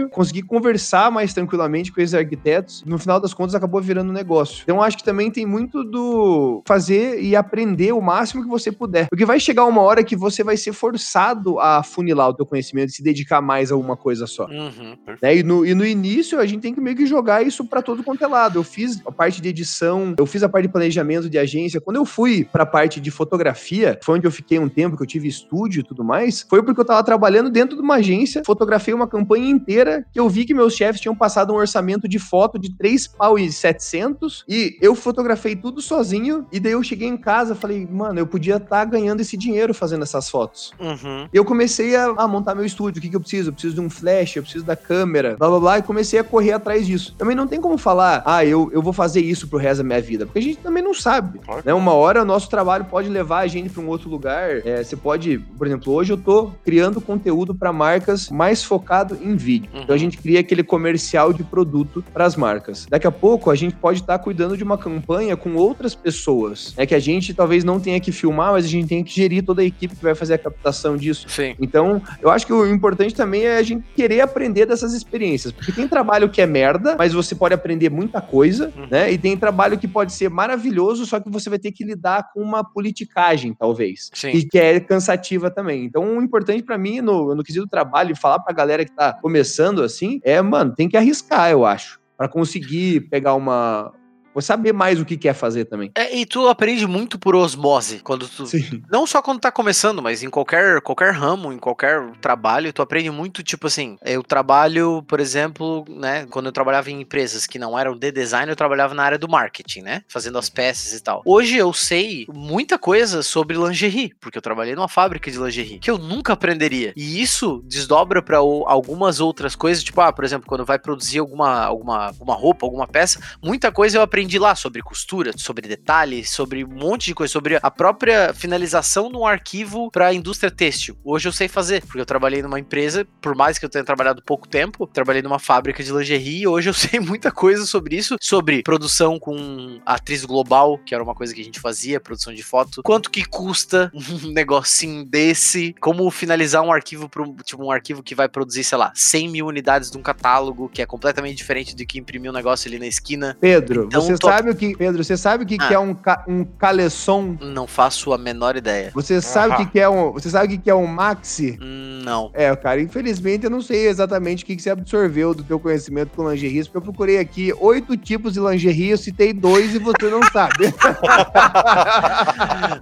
[0.08, 2.82] consegui conversar mais tranquilamente com esses arquitetos.
[2.86, 4.62] No final das contas, acabou virando um negócio.
[4.62, 9.08] Então, acho que também tem muito do fazer e aprender o máximo que você puder.
[9.08, 12.90] Porque vai chegar uma hora que você vai ser forçado a funilar o teu conhecimento
[12.90, 14.46] e se dedicar mais a uma coisa só.
[14.46, 14.96] Uhum.
[15.20, 15.36] Né?
[15.36, 18.02] E, no, e no início, a gente tem que meio que jogar isso para todo
[18.02, 18.58] quanto é lado.
[18.58, 21.80] Eu fiz a parte de edição, eu fiz a parte de planejamento de agência.
[21.80, 25.06] Quando eu fui pra parte de fotografia, foi onde eu fiquei um tempo, que eu
[25.06, 28.94] tive estúdio e tudo mais, foi porque eu tava trabalhando dentro de uma agência, fotografei
[28.94, 32.58] uma campanha inteira, que eu vi que meus chefes tinham passado um orçamento de foto
[32.58, 37.16] de 3 pau e 700, e eu fotografei tudo sozinho, e daí eu cheguei em
[37.16, 40.72] casa, falei, mano, eu podia estar tá ganhando esse dinheiro fazendo essas fotos.
[40.78, 41.28] Uhum.
[41.32, 43.50] Eu comecei a, a montar meu estúdio, o que, que eu preciso?
[43.50, 46.24] Eu preciso de um flash, eu preciso da câmera, blá blá blá, e comecei a
[46.24, 47.14] correr atrás disso.
[47.18, 50.00] Também não tem como falar, ah, eu, eu vou fazer isso pro resto da minha
[50.00, 51.38] vida, porque a gente também não sabe.
[51.38, 51.62] Claro.
[51.64, 51.74] Né?
[51.74, 54.66] Uma hora o nosso trabalho pode levar a gente para um outro lugar.
[54.66, 59.31] É, você pode, por exemplo, hoje eu tô criando conteúdo para marcas mais focado em
[59.36, 59.70] vídeo.
[59.74, 59.82] Uhum.
[59.82, 62.86] Então a gente cria aquele comercial de produto para as marcas.
[62.88, 66.86] Daqui a pouco a gente pode estar cuidando de uma campanha com outras pessoas, né?
[66.86, 69.62] Que a gente talvez não tenha que filmar, mas a gente tem que gerir toda
[69.62, 71.26] a equipe que vai fazer a captação disso.
[71.28, 71.54] Sim.
[71.60, 75.52] Então, eu acho que o importante também é a gente querer aprender dessas experiências.
[75.52, 78.86] Porque tem trabalho que é merda, mas você pode aprender muita coisa, Uhum.
[78.90, 79.12] né?
[79.12, 82.40] E tem trabalho que pode ser maravilhoso, só que você vai ter que lidar com
[82.40, 84.10] uma politicagem, talvez.
[84.12, 84.30] Sim.
[84.30, 85.84] E que é cansativa também.
[85.84, 89.18] Então, o importante pra mim, no, no quesito do trabalho, falar pra galera que tá
[89.22, 92.00] começando assim, é, mano, tem que arriscar, eu acho.
[92.18, 93.92] Pra conseguir pegar uma.
[94.34, 95.90] Vou saber mais o que quer fazer também.
[95.94, 98.46] É, e tu aprende muito por osmose quando tu.
[98.46, 98.82] Sim.
[98.90, 103.10] Não só quando tá começando, mas em qualquer, qualquer ramo, em qualquer trabalho, tu aprende
[103.10, 107.78] muito, tipo assim, eu trabalho, por exemplo, né, quando eu trabalhava em empresas que não
[107.78, 111.22] eram de design, eu trabalhava na área do marketing, né, fazendo as peças e tal.
[111.26, 115.90] Hoje eu sei muita coisa sobre lingerie, porque eu trabalhei numa fábrica de lingerie, que
[115.90, 116.92] eu nunca aprenderia.
[116.96, 121.18] E isso desdobra pra o- algumas outras coisas, tipo, ah, por exemplo, quando vai produzir
[121.18, 126.30] alguma, alguma, alguma roupa, alguma peça, muita coisa eu aprendi lá sobre costura, sobre detalhes,
[126.30, 130.50] sobre um monte de coisa, sobre a própria finalização de um arquivo para a indústria
[130.50, 130.96] têxtil.
[131.04, 134.22] Hoje eu sei fazer, porque eu trabalhei numa empresa, por mais que eu tenha trabalhado
[134.22, 138.16] pouco tempo, trabalhei numa fábrica de lingerie e hoje eu sei muita coisa sobre isso,
[138.20, 142.42] sobre produção com atriz global, que era uma coisa que a gente fazia, produção de
[142.42, 148.02] foto, quanto que custa um negocinho desse, como finalizar um arquivo para tipo um arquivo
[148.02, 151.74] que vai produzir, sei lá, 100 mil unidades de um catálogo, que é completamente diferente
[151.74, 153.36] do que imprimir um negócio ali na esquina.
[153.40, 154.76] Pedro, Então, você tô- sabe o que.
[154.76, 155.72] Pedro, você sabe o que, que Ah.
[155.74, 157.36] é um, ca, um caleçon?
[157.40, 158.90] Não faço a menor ideia.
[158.94, 160.12] Você sabe o que, que é um.
[160.12, 161.58] Você sabe o que, que é um maxi?
[162.04, 162.30] Não.
[162.34, 166.10] É, cara, infelizmente eu não sei exatamente o que, que você absorveu do teu conhecimento
[166.16, 170.08] com lingerie, porque eu procurei aqui oito tipos de lingerie, eu citei dois e você
[170.08, 170.72] não sabe.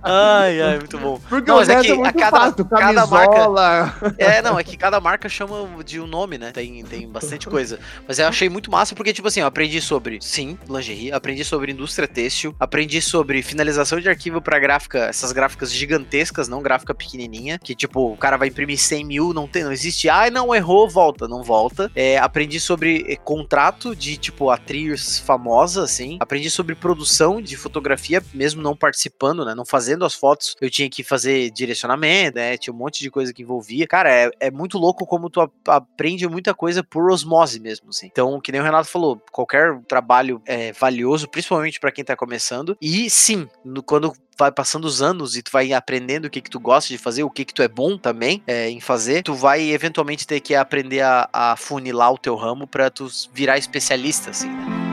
[0.02, 1.20] Ai, ai, muito bom.
[1.28, 3.94] Porque Não, o é resto que é muito a cada- fácil, cada camisola...
[4.18, 6.50] É, não, é que cada marca chama de um nome, né?
[6.52, 7.78] Tem, tem bastante coisa.
[8.06, 11.72] Mas eu achei muito massa porque, tipo assim, eu aprendi sobre, sim, lingerie, aprendi sobre
[11.72, 17.58] indústria têxtil, aprendi sobre finalização de arquivo pra gráfica, essas gráficas gigantescas, não gráfica pequenininha,
[17.58, 20.88] que, tipo, o cara vai imprimir 100 mil, não tem, não existe, ai, não, errou,
[20.88, 21.90] volta, não volta.
[21.94, 26.16] É, aprendi sobre eh, contrato de, tipo, atriz famosa, assim.
[26.20, 29.54] Aprendi sobre produção de fotografia, mesmo não participando, né?
[29.54, 32.56] Não fazendo as fotos, eu tinha que fazer direcionamento, né?
[32.56, 33.86] Tinha um monte de coisa que envolvia.
[33.86, 38.06] Cara, é, é muito louco como tu aprende muita coisa por osmose mesmo, assim.
[38.06, 42.76] Então, que nem o Renato falou, qualquer trabalho é valioso, principalmente pra quem tá começando.
[42.80, 46.50] E sim, no- quando vai passando os anos e tu vai aprendendo o que que
[46.50, 49.34] tu gosta de fazer, o que que tu é bom também é, em fazer, tu
[49.34, 54.30] vai eventualmente ter que aprender a, a funilar o teu ramo pra tu virar especialista,
[54.30, 54.89] assim, né?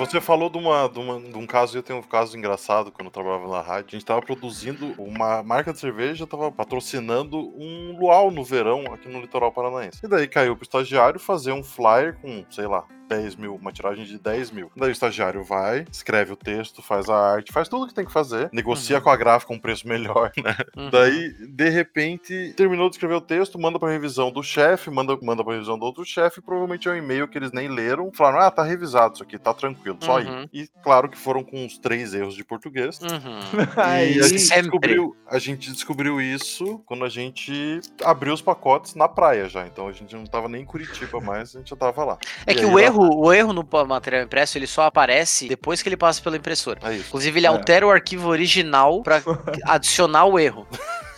[0.00, 3.08] Você falou de, uma, de, uma- de um caso, eu tenho um caso engraçado quando
[3.08, 3.88] eu trabalhava na rádio.
[3.88, 9.08] A gente tava produzindo, uma marca de cerveja tava patrocinando um luau no verão aqui
[9.10, 10.00] no litoral paranaense.
[10.02, 14.04] E daí caiu pro estagiário fazer um flyer com, sei lá, 10 mil, uma tiragem
[14.04, 14.70] de 10 mil.
[14.76, 18.04] Daí o estagiário vai, escreve o texto, faz a arte, faz tudo o que tem
[18.04, 19.02] que fazer, negocia Uhum.
[19.02, 20.56] com a gráfica um preço melhor, né?
[20.76, 20.90] Uhum.
[20.90, 25.42] Daí, de repente, terminou de escrever o texto, manda pra revisão do chefe, manda, manda
[25.44, 28.10] pra revisão do outro chefe, provavelmente é um e-mail que eles nem leram.
[28.14, 30.42] Falaram, ah, tá revisado isso aqui, tá tranquilo, só Uhum.
[30.52, 30.62] ir.
[30.64, 33.00] E claro que foram com uns três erros de português.
[33.00, 33.40] Uhum.
[34.10, 34.62] E a gente, sempre.
[34.62, 39.66] descobriu, a gente descobriu isso quando a gente abriu os pacotes na praia já.
[39.66, 42.18] Então a gente não tava nem em Curitiba mais, a gente já tava lá.
[42.46, 45.48] É E que aí o lá- erro, o erro no material impresso, ele só aparece
[45.48, 46.80] depois que ele passa pela impressora.
[46.82, 46.96] É.
[46.96, 47.48] Inclusive, ele É.
[47.48, 49.22] altera o arquivo original pra
[49.66, 50.66] adicionar o erro.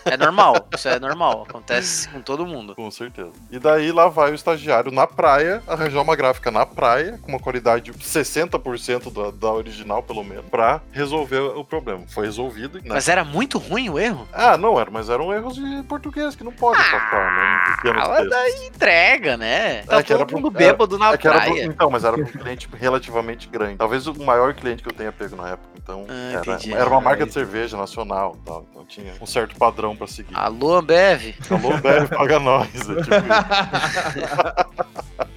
[0.04, 2.74] É normal, isso é normal, acontece com todo mundo.
[2.74, 3.30] Com certeza.
[3.50, 7.38] E daí lá vai o estagiário na praia, arranjar uma gráfica na praia, com uma
[7.38, 12.02] qualidade 60% da, da original, pelo menos, pra resolver o problema.
[12.08, 12.78] Foi resolvido.
[12.78, 12.84] Né?
[12.88, 14.26] Mas era muito ruim o erro?
[14.32, 17.62] Ah, não era, mas eram erros de português que não pode Ah, passar, né?
[17.82, 18.30] textos.
[18.30, 19.82] daí entrega, né?
[19.84, 21.64] Tá É que era todo mundo bêbado na É era pro- praia.
[21.64, 23.76] então, mas era pra um cliente relativamente grande.
[23.76, 25.68] Talvez o maior cliente que eu tenha pego na época.
[25.82, 26.72] Então, Ah, era, entendi.
[26.74, 28.64] era uma marca Ah, de cerveja nacional tal.
[28.70, 30.34] Então tinha um certo padrão pra seguir.
[30.34, 31.34] Alô, Ambev.
[31.50, 32.68] Alô, Bebe, paga nós.
[32.74, 33.14] É tipo.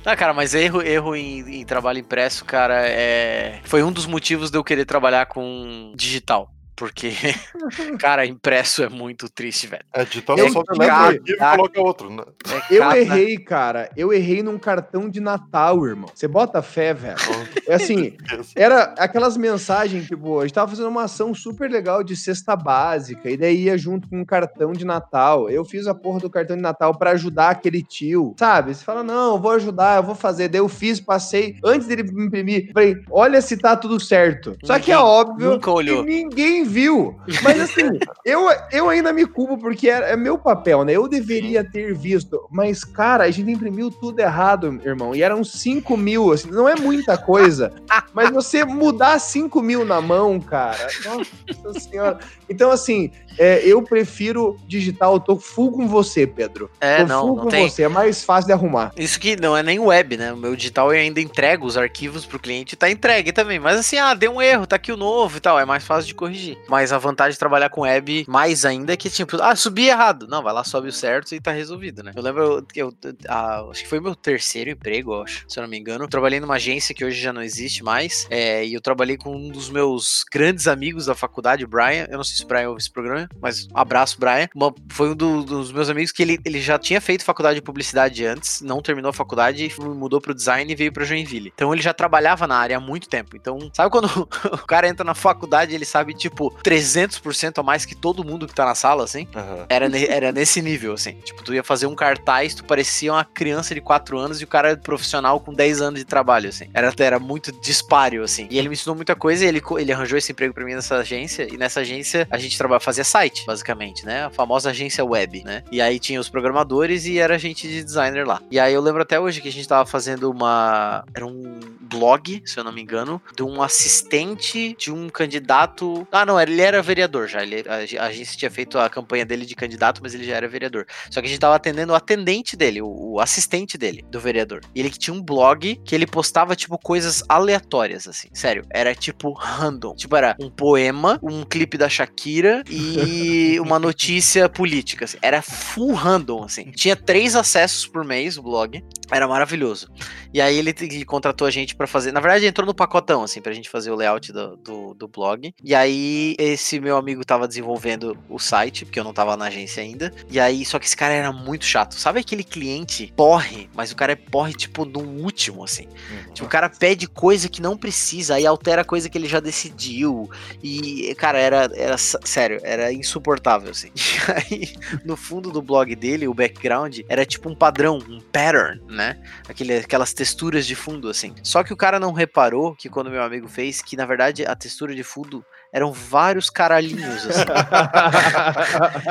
[0.05, 3.59] Ah, cara, mas erro, erro em, em trabalho impresso, cara, é...
[3.63, 6.51] foi um dos motivos de eu querer trabalhar com digital.
[6.75, 7.11] Porque,
[7.99, 9.83] cara, impresso é muito triste, velho.
[9.93, 12.09] É, digital Eu só arquivo e coloca outro.
[12.09, 12.23] Né?
[12.69, 13.89] É Eu cada- errei, cara.
[13.95, 16.09] Eu errei num cartão de Natal, irmão.
[16.13, 17.15] Você bota fé, velho.
[17.67, 18.15] É assim,
[18.55, 23.27] era aquelas mensagens, tipo, a gente tava fazendo uma ação super legal de cesta básica,
[23.27, 25.49] e daí ia junto com um cartão de Natal.
[25.49, 28.73] Eu fiz a porra do cartão de Natal pra ajudar aquele tio, sabe?
[28.75, 30.47] Você fala, não, eu vou ajudar, eu vou fazer.
[30.47, 34.55] Daí eu fiz, passei, antes dele me imprimir, falei, olha se tá tudo certo.
[34.63, 36.03] Só que é óbvio nunca olhou.
[36.03, 37.15] que ninguém viu.
[37.41, 37.83] Mas assim,
[38.25, 40.93] eu, eu ainda me culpo porque é, é meu papel, né?
[40.93, 42.47] Eu deveria ter visto.
[42.51, 45.15] Mas, cara, a gente imprimiu tudo errado, irmão.
[45.15, 47.73] E eram 5 mil, assim, não é muita coisa.
[48.13, 50.87] mas você mudar 5 mil na mão, cara.
[51.05, 52.19] Nossa senhora.
[52.49, 55.15] Então, assim, é, eu prefiro digital.
[55.15, 56.69] Eu tô full com você, Pedro.
[56.79, 57.69] É, tô não, full não com tem.
[57.69, 57.83] você.
[57.83, 58.91] É mais fácil de arrumar.
[58.97, 60.33] Isso que não é nem web, né?
[60.33, 63.59] O meu digital eu ainda entrego os arquivos pro cliente e tá entregue também.
[63.59, 65.59] Mas assim, ah, deu um erro, tá aqui o novo e tal.
[65.59, 66.54] É mais fácil de corrigir.
[66.67, 70.27] Mas a vantagem de trabalhar com web, mais ainda, é que, tipo, ah, subi errado.
[70.27, 72.11] Não, vai lá, sobe o certo e tá resolvido, né?
[72.15, 72.93] Eu lembro que eu,
[73.27, 76.03] ah, acho que foi meu terceiro emprego, eu acho, se eu não me engano.
[76.03, 78.27] Eu trabalhei numa agência que hoje já não existe mais.
[78.29, 82.07] é, e eu trabalhei com um dos meus grandes amigos da faculdade, o Brian.
[82.09, 84.47] Eu não sei se o Brian ouve esse programa, mas um abraço, Brian.
[84.55, 87.61] Uma- foi um do- dos meus amigos que ele, ele já tinha feito faculdade de
[87.61, 91.51] publicidade antes, não terminou a faculdade mudou pro design e veio pra Joinville.
[91.55, 93.35] Então ele já trabalhava na área há muito tempo.
[93.35, 94.05] Então, sabe quando
[94.51, 98.53] o cara entra na faculdade ele sabe, tipo, 300% a mais que todo mundo que
[98.53, 99.27] tá na sala, assim?
[99.35, 99.65] Aham.
[99.69, 101.13] Era, ne- era nesse nível, assim.
[101.23, 104.47] Tipo, tu ia fazer um cartaz, tu parecia uma criança de 4 anos e o
[104.47, 106.69] cara era profissional com 10 anos de trabalho, assim.
[106.73, 108.47] Era, era muito dispário, assim.
[108.49, 110.95] E ele me ensinou muita coisa e ele, ele arranjou esse emprego pra mim nessa
[110.97, 111.47] agência.
[111.51, 114.25] E nessa agência a gente trabalha, fazia site, basicamente, né?
[114.25, 115.63] A famosa agência web, né?
[115.71, 118.41] E aí tinha os programadores e era gente de designer lá.
[118.51, 121.03] E aí eu lembro até hoje que a gente tava fazendo uma.
[121.13, 126.07] Era um blog, se eu não me engano, de um assistente de um candidato.
[126.11, 127.41] Ah, não, ele era vereador já.
[127.41, 130.85] Ele, a, agência tinha feito a campanha dele de candidato, mas ele já era vereador.
[131.09, 134.61] Só que a gente tava atendendo o atendente dele, o, o assistente dele, do vereador.
[134.73, 138.27] E ele que tinha um blog que ele postava, tipo, coisas aleatórias, assim.
[138.33, 139.95] Sério, era tipo random.
[139.95, 145.05] Tipo, era um poema, um clipe da Shakira e uma notícia política.
[145.05, 145.17] assim.
[145.21, 146.71] Era full random, assim.
[146.71, 148.83] Tinha três acessos por mês o blog.
[149.11, 149.87] Era maravilhoso.
[150.33, 152.11] E aí ele, ele contratou a gente pra fazer.
[152.11, 155.53] Na verdade, entrou no pacotão, assim, pra gente fazer o layout do, do, do blog.
[155.63, 159.83] E aí, esse meu amigo tava desenvolvendo o site, porque eu não tava na agência
[159.83, 160.13] ainda.
[160.31, 161.95] E aí, só que esse cara era muito chato.
[161.95, 165.87] Sabe aquele cliente porre, mas o cara é porre, tipo, no último, assim.
[165.87, 166.33] Uhum.
[166.33, 170.29] Tipo, o cara pede coisa que não precisa, aí altera coisa que ele já decidiu.
[170.63, 173.91] E, cara, era, era sério, era insuportável, assim.
[174.25, 178.81] E aí, no fundo do blog dele, o background era tipo um padrão, um pattern,
[178.87, 179.21] né?
[179.47, 181.33] Aquele, aquelas texturas de fundo, assim.
[181.43, 184.55] Só que o cara não reparou que quando meu amigo fez, que na verdade a
[184.55, 187.43] textura de fundo eram vários caralhinhos, assim,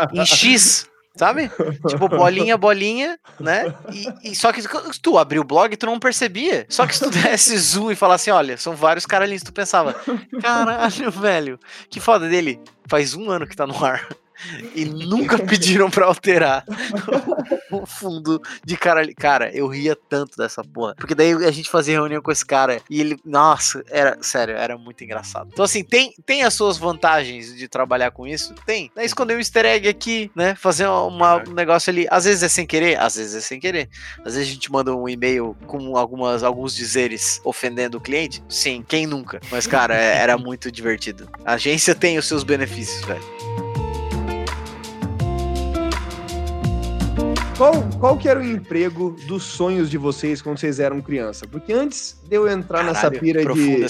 [0.19, 0.89] em X.
[1.15, 1.49] Sabe?
[1.87, 3.73] Tipo, bolinha, bolinha, né?
[3.93, 4.61] E, e só que
[5.01, 6.67] tu abriu o blog, tu não percebia.
[6.69, 9.95] Só que se tu desse zoom e falasse, olha, são vários caralhinhos, tu pensava,
[10.43, 12.59] caralho, velho, que foda dele.
[12.89, 14.09] Faz um ano que tá no ar.
[14.75, 16.65] E nunca pediram pra alterar
[17.71, 19.13] o fundo de caralho.
[19.17, 20.95] Cara, eu ria tanto dessa porra.
[20.97, 24.77] Porque daí a gente fazia reunião com esse cara e ele, nossa, era, sério, era
[24.77, 25.49] muito engraçado.
[25.53, 28.55] Então, assim, tem, tem as suas vantagens de trabalhar com isso?
[28.67, 28.91] Tem.
[28.95, 30.55] Daí esconder um easter egg aqui, né?
[30.55, 32.07] Fazer uma- um negócio ali.
[32.11, 33.89] Às vezes é sem querer, às vezes é sem querer.
[34.25, 38.43] Às vezes a gente manda um e-mail com algumas, alguns dizeres ofendendo o cliente.
[38.49, 39.41] Sim, quem nunca?
[39.51, 41.29] Mas, cara, é- era muito divertido.
[41.45, 43.34] A agência tem os seus benefícios, velho.
[47.57, 51.47] Qual, qual que era o emprego dos sonhos de vocês quando vocês eram criança?
[51.47, 53.87] Porque antes de eu entrar nessa Caralho, pira profunda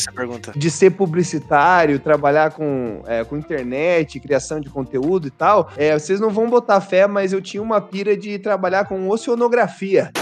[0.53, 5.98] de, de ser publicitário, trabalhar com, é, com internet, criação de conteúdo e tal, é,
[5.98, 10.12] vocês não vão botar fé, mas eu tinha uma pira de trabalhar com oceanografia.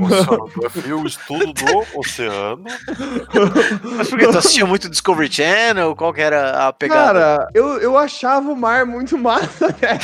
[0.00, 2.64] Oceanografia, o estudo do oceano.
[3.96, 5.94] Mas por que tu assistia muito Discovery Channel?
[5.96, 7.20] Qual que era a pegada?
[7.20, 9.98] Cara, eu, eu achava o mar muito massa, né?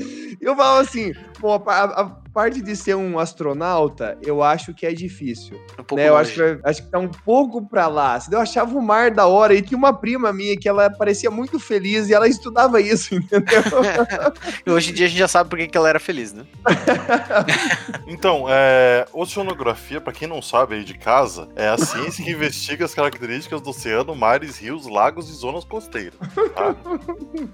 [0.40, 4.92] eu falava assim, pô, a, a parte de ser um astronauta, eu acho que é
[4.92, 5.60] difícil.
[5.72, 6.08] Um pouco né?
[6.08, 8.18] Eu acho que, acho que tá um pouco pra lá.
[8.30, 9.52] Eu achava o mar da hora.
[9.54, 13.62] E tinha uma prima minha que ela parecia muito feliz e ela estudava isso, entendeu?
[14.64, 16.46] E hoje em dia a gente já sabe por que ela era feliz, né?
[18.06, 22.84] Então, é, oceanografia, pra quem não sabe aí de casa, é a ciência que investiga
[22.84, 26.14] as características do oceano, mares, rios, lagos e zonas costeiras.
[26.54, 26.76] Tá?
[26.84, 27.50] Muito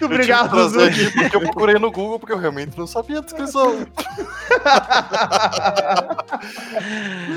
[0.00, 2.86] Eu obrigado, tive que trazer aqui porque eu procurei no Google porque eu realmente não
[2.86, 3.86] sabia a descrição.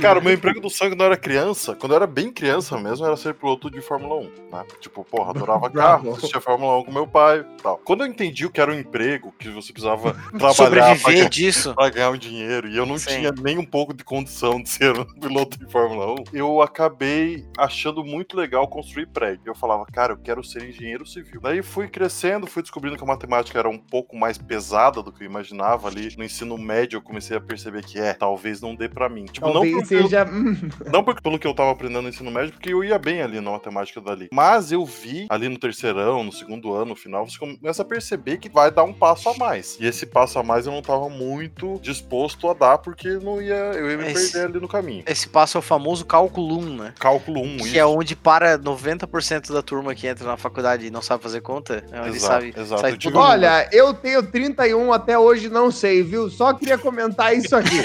[0.02, 3.06] Cara, o meu emprego do quando eu era criança, quando eu era bem criança mesmo,
[3.06, 4.66] era ser piloto de Fórmula 1, né?
[4.80, 7.78] Tipo, porra, adorava carro, assistia Fórmula 1 com meu pai e tal.
[7.78, 11.30] Quando eu entendi o que era um emprego, que você precisava trabalhar pra Sobreviver ganhar,
[11.30, 11.74] disso.
[11.74, 13.18] pra ganhar um dinheiro, e eu não Sim.
[13.18, 17.46] tinha nem um pouco de condição de ser um piloto de Fórmula 1, eu acabei
[17.58, 19.44] achando muito legal construir prédio.
[19.46, 21.40] Eu falava, cara, eu quero ser engenheiro civil.
[21.42, 25.24] Daí fui crescendo, fui descobrindo que a matemática era um pouco mais pesada do que
[25.24, 26.14] eu imaginava ali.
[26.18, 29.26] No ensino médio eu comecei a perceber que é, talvez não dê pra mim.
[29.26, 30.26] Tipo, não Talvez porque, eu- seja.
[30.26, 30.56] hum,
[30.92, 33.40] não porque pelo que eu tava aprendendo no ensino médio, porque eu ia bem ali
[33.42, 34.30] na matemática dali.
[34.32, 38.38] Mas eu vi ali no terceirão, no segundo ano, no final, você começa a perceber
[38.38, 39.78] que vai dar um passo a mais.
[39.80, 43.54] E esse passo a mais eu não tava muito disposto a dar, porque não ia,
[43.54, 45.04] eu ia me Esse- perder ali no caminho.
[45.08, 46.94] Esse passo é o famoso cálculo 1, né?
[47.00, 47.78] Cálculo 1, Que isso.
[47.80, 51.84] é onde para 90% da turma que entra na faculdade e não sabe fazer conta.
[51.92, 52.82] É onde Exato, sabe, exato.
[52.82, 53.18] sabe Eu tudo.
[53.18, 56.30] um- Olha, eu tenho 31 até hoje, não sei, viu?
[56.30, 57.78] Só queria comentar isso aqui.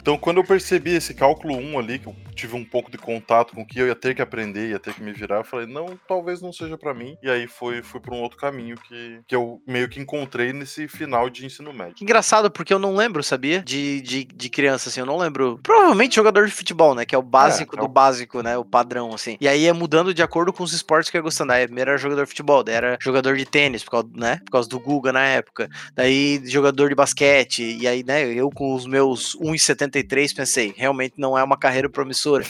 [0.00, 3.54] Então, quando eu percebi esse cálculo 1 ali, que eu tive um pouco de contato
[3.54, 5.66] com o que eu ia ter que aprender, ia ter que me virar, eu falei,
[5.66, 7.16] não, talvez não seja pra mim.
[7.22, 10.86] E aí fui, fui pra um outro caminho que, que eu meio que encontrei nesse
[10.86, 11.96] final de ensino médio.
[12.00, 13.60] Engraçado, porque eu não lembro, sabia?
[13.62, 15.58] De, de, de criança, assim, eu não lembro.
[15.62, 17.04] Provavelmente jogador de futebol, né?
[17.04, 18.56] Que é o básico É, é do o- básico, né?
[18.56, 19.36] O padrão, assim.
[19.40, 21.52] E aí é mudando de acordo com os esportes que eu ia gostando.
[21.52, 24.40] Aí primeiro era jogador de futebol, daí era jogador de tênis, por causa, né?
[24.44, 25.68] Por causa do Guga na época.
[25.94, 27.76] Daí jogador de basquete.
[27.80, 28.26] E aí, né?
[28.26, 32.44] Eu com os meus 1,73 pensei, realmente não é uma carreira promissora.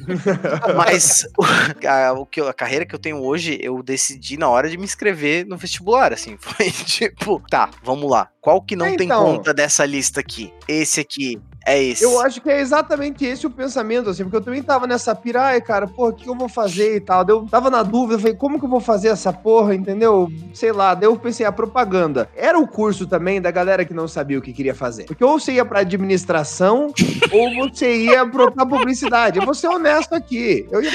[0.76, 1.26] Mas
[1.86, 4.84] a, o que a carreira que eu tenho hoje, eu decidi na hora de me
[4.84, 6.36] inscrever no vestibular, assim.
[6.40, 8.28] Foi tipo, tá, vamos lá.
[8.40, 9.24] Qual que não É, tem então.
[9.24, 10.52] conta dessa lista aqui?
[10.66, 12.02] Esse aqui é esse.
[12.04, 15.42] Eu acho que é exatamente esse o pensamento, assim, porque eu também tava nessa pira,
[15.42, 17.24] ai, cara, porra, o que eu vou fazer e tal.
[17.28, 20.28] Eu tava na dúvida, falei, como que eu vou fazer essa porra, entendeu?
[20.54, 22.28] Sei lá, daí eu pensei, a propaganda.
[22.36, 25.04] Era o curso também da galera que não sabia o que queria fazer.
[25.04, 26.92] Porque ou você ia pra administração,
[27.32, 29.38] ou você ia pro- pra publicidade.
[29.38, 30.66] Eu vou ser honesto aqui.
[30.70, 30.90] Eu ia.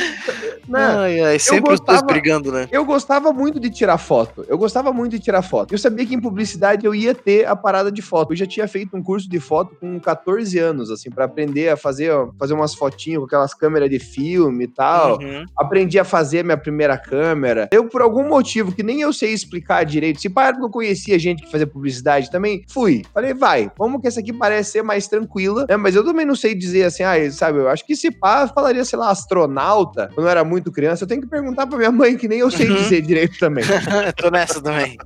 [0.68, 0.80] Né?
[0.98, 2.68] Ai, ai, sempre os gostava- dois brigando, né?
[2.72, 4.44] Eu gostava muito de tirar foto.
[4.48, 5.74] Eu gostava muito de tirar foto.
[5.74, 8.34] Eu sabia que em publicidade eu ia ter a parada de foto.
[8.34, 11.78] Eu já tinha feito um curso de foto com 14 anos, assim, pra aprender a
[11.78, 15.20] fazer, fazer umas fotinhas com aquelas câmeras de filme e tal.
[15.20, 15.46] Uhum.
[15.58, 17.68] Aprendi a fazer minha primeira câmera.
[17.72, 21.18] Eu, por algum motivo que nem eu sei explicar direito, se para que eu conhecia
[21.20, 23.04] gente que fazia publicidade também, fui.
[23.14, 25.78] Falei, vai, vamos que essa aqui parece ser mais tranquila, né?
[25.78, 28.84] Mas eu também não sei dizer assim, ah, sabe, eu acho que se pá, falaria,
[28.86, 31.04] sei lá, astronauta, quando eu era muito criança.
[31.04, 32.76] Eu tenho que perguntar pra minha mãe, que nem eu sei Uhum.
[32.76, 33.64] dizer direito também.
[34.18, 34.98] Tô nessa também.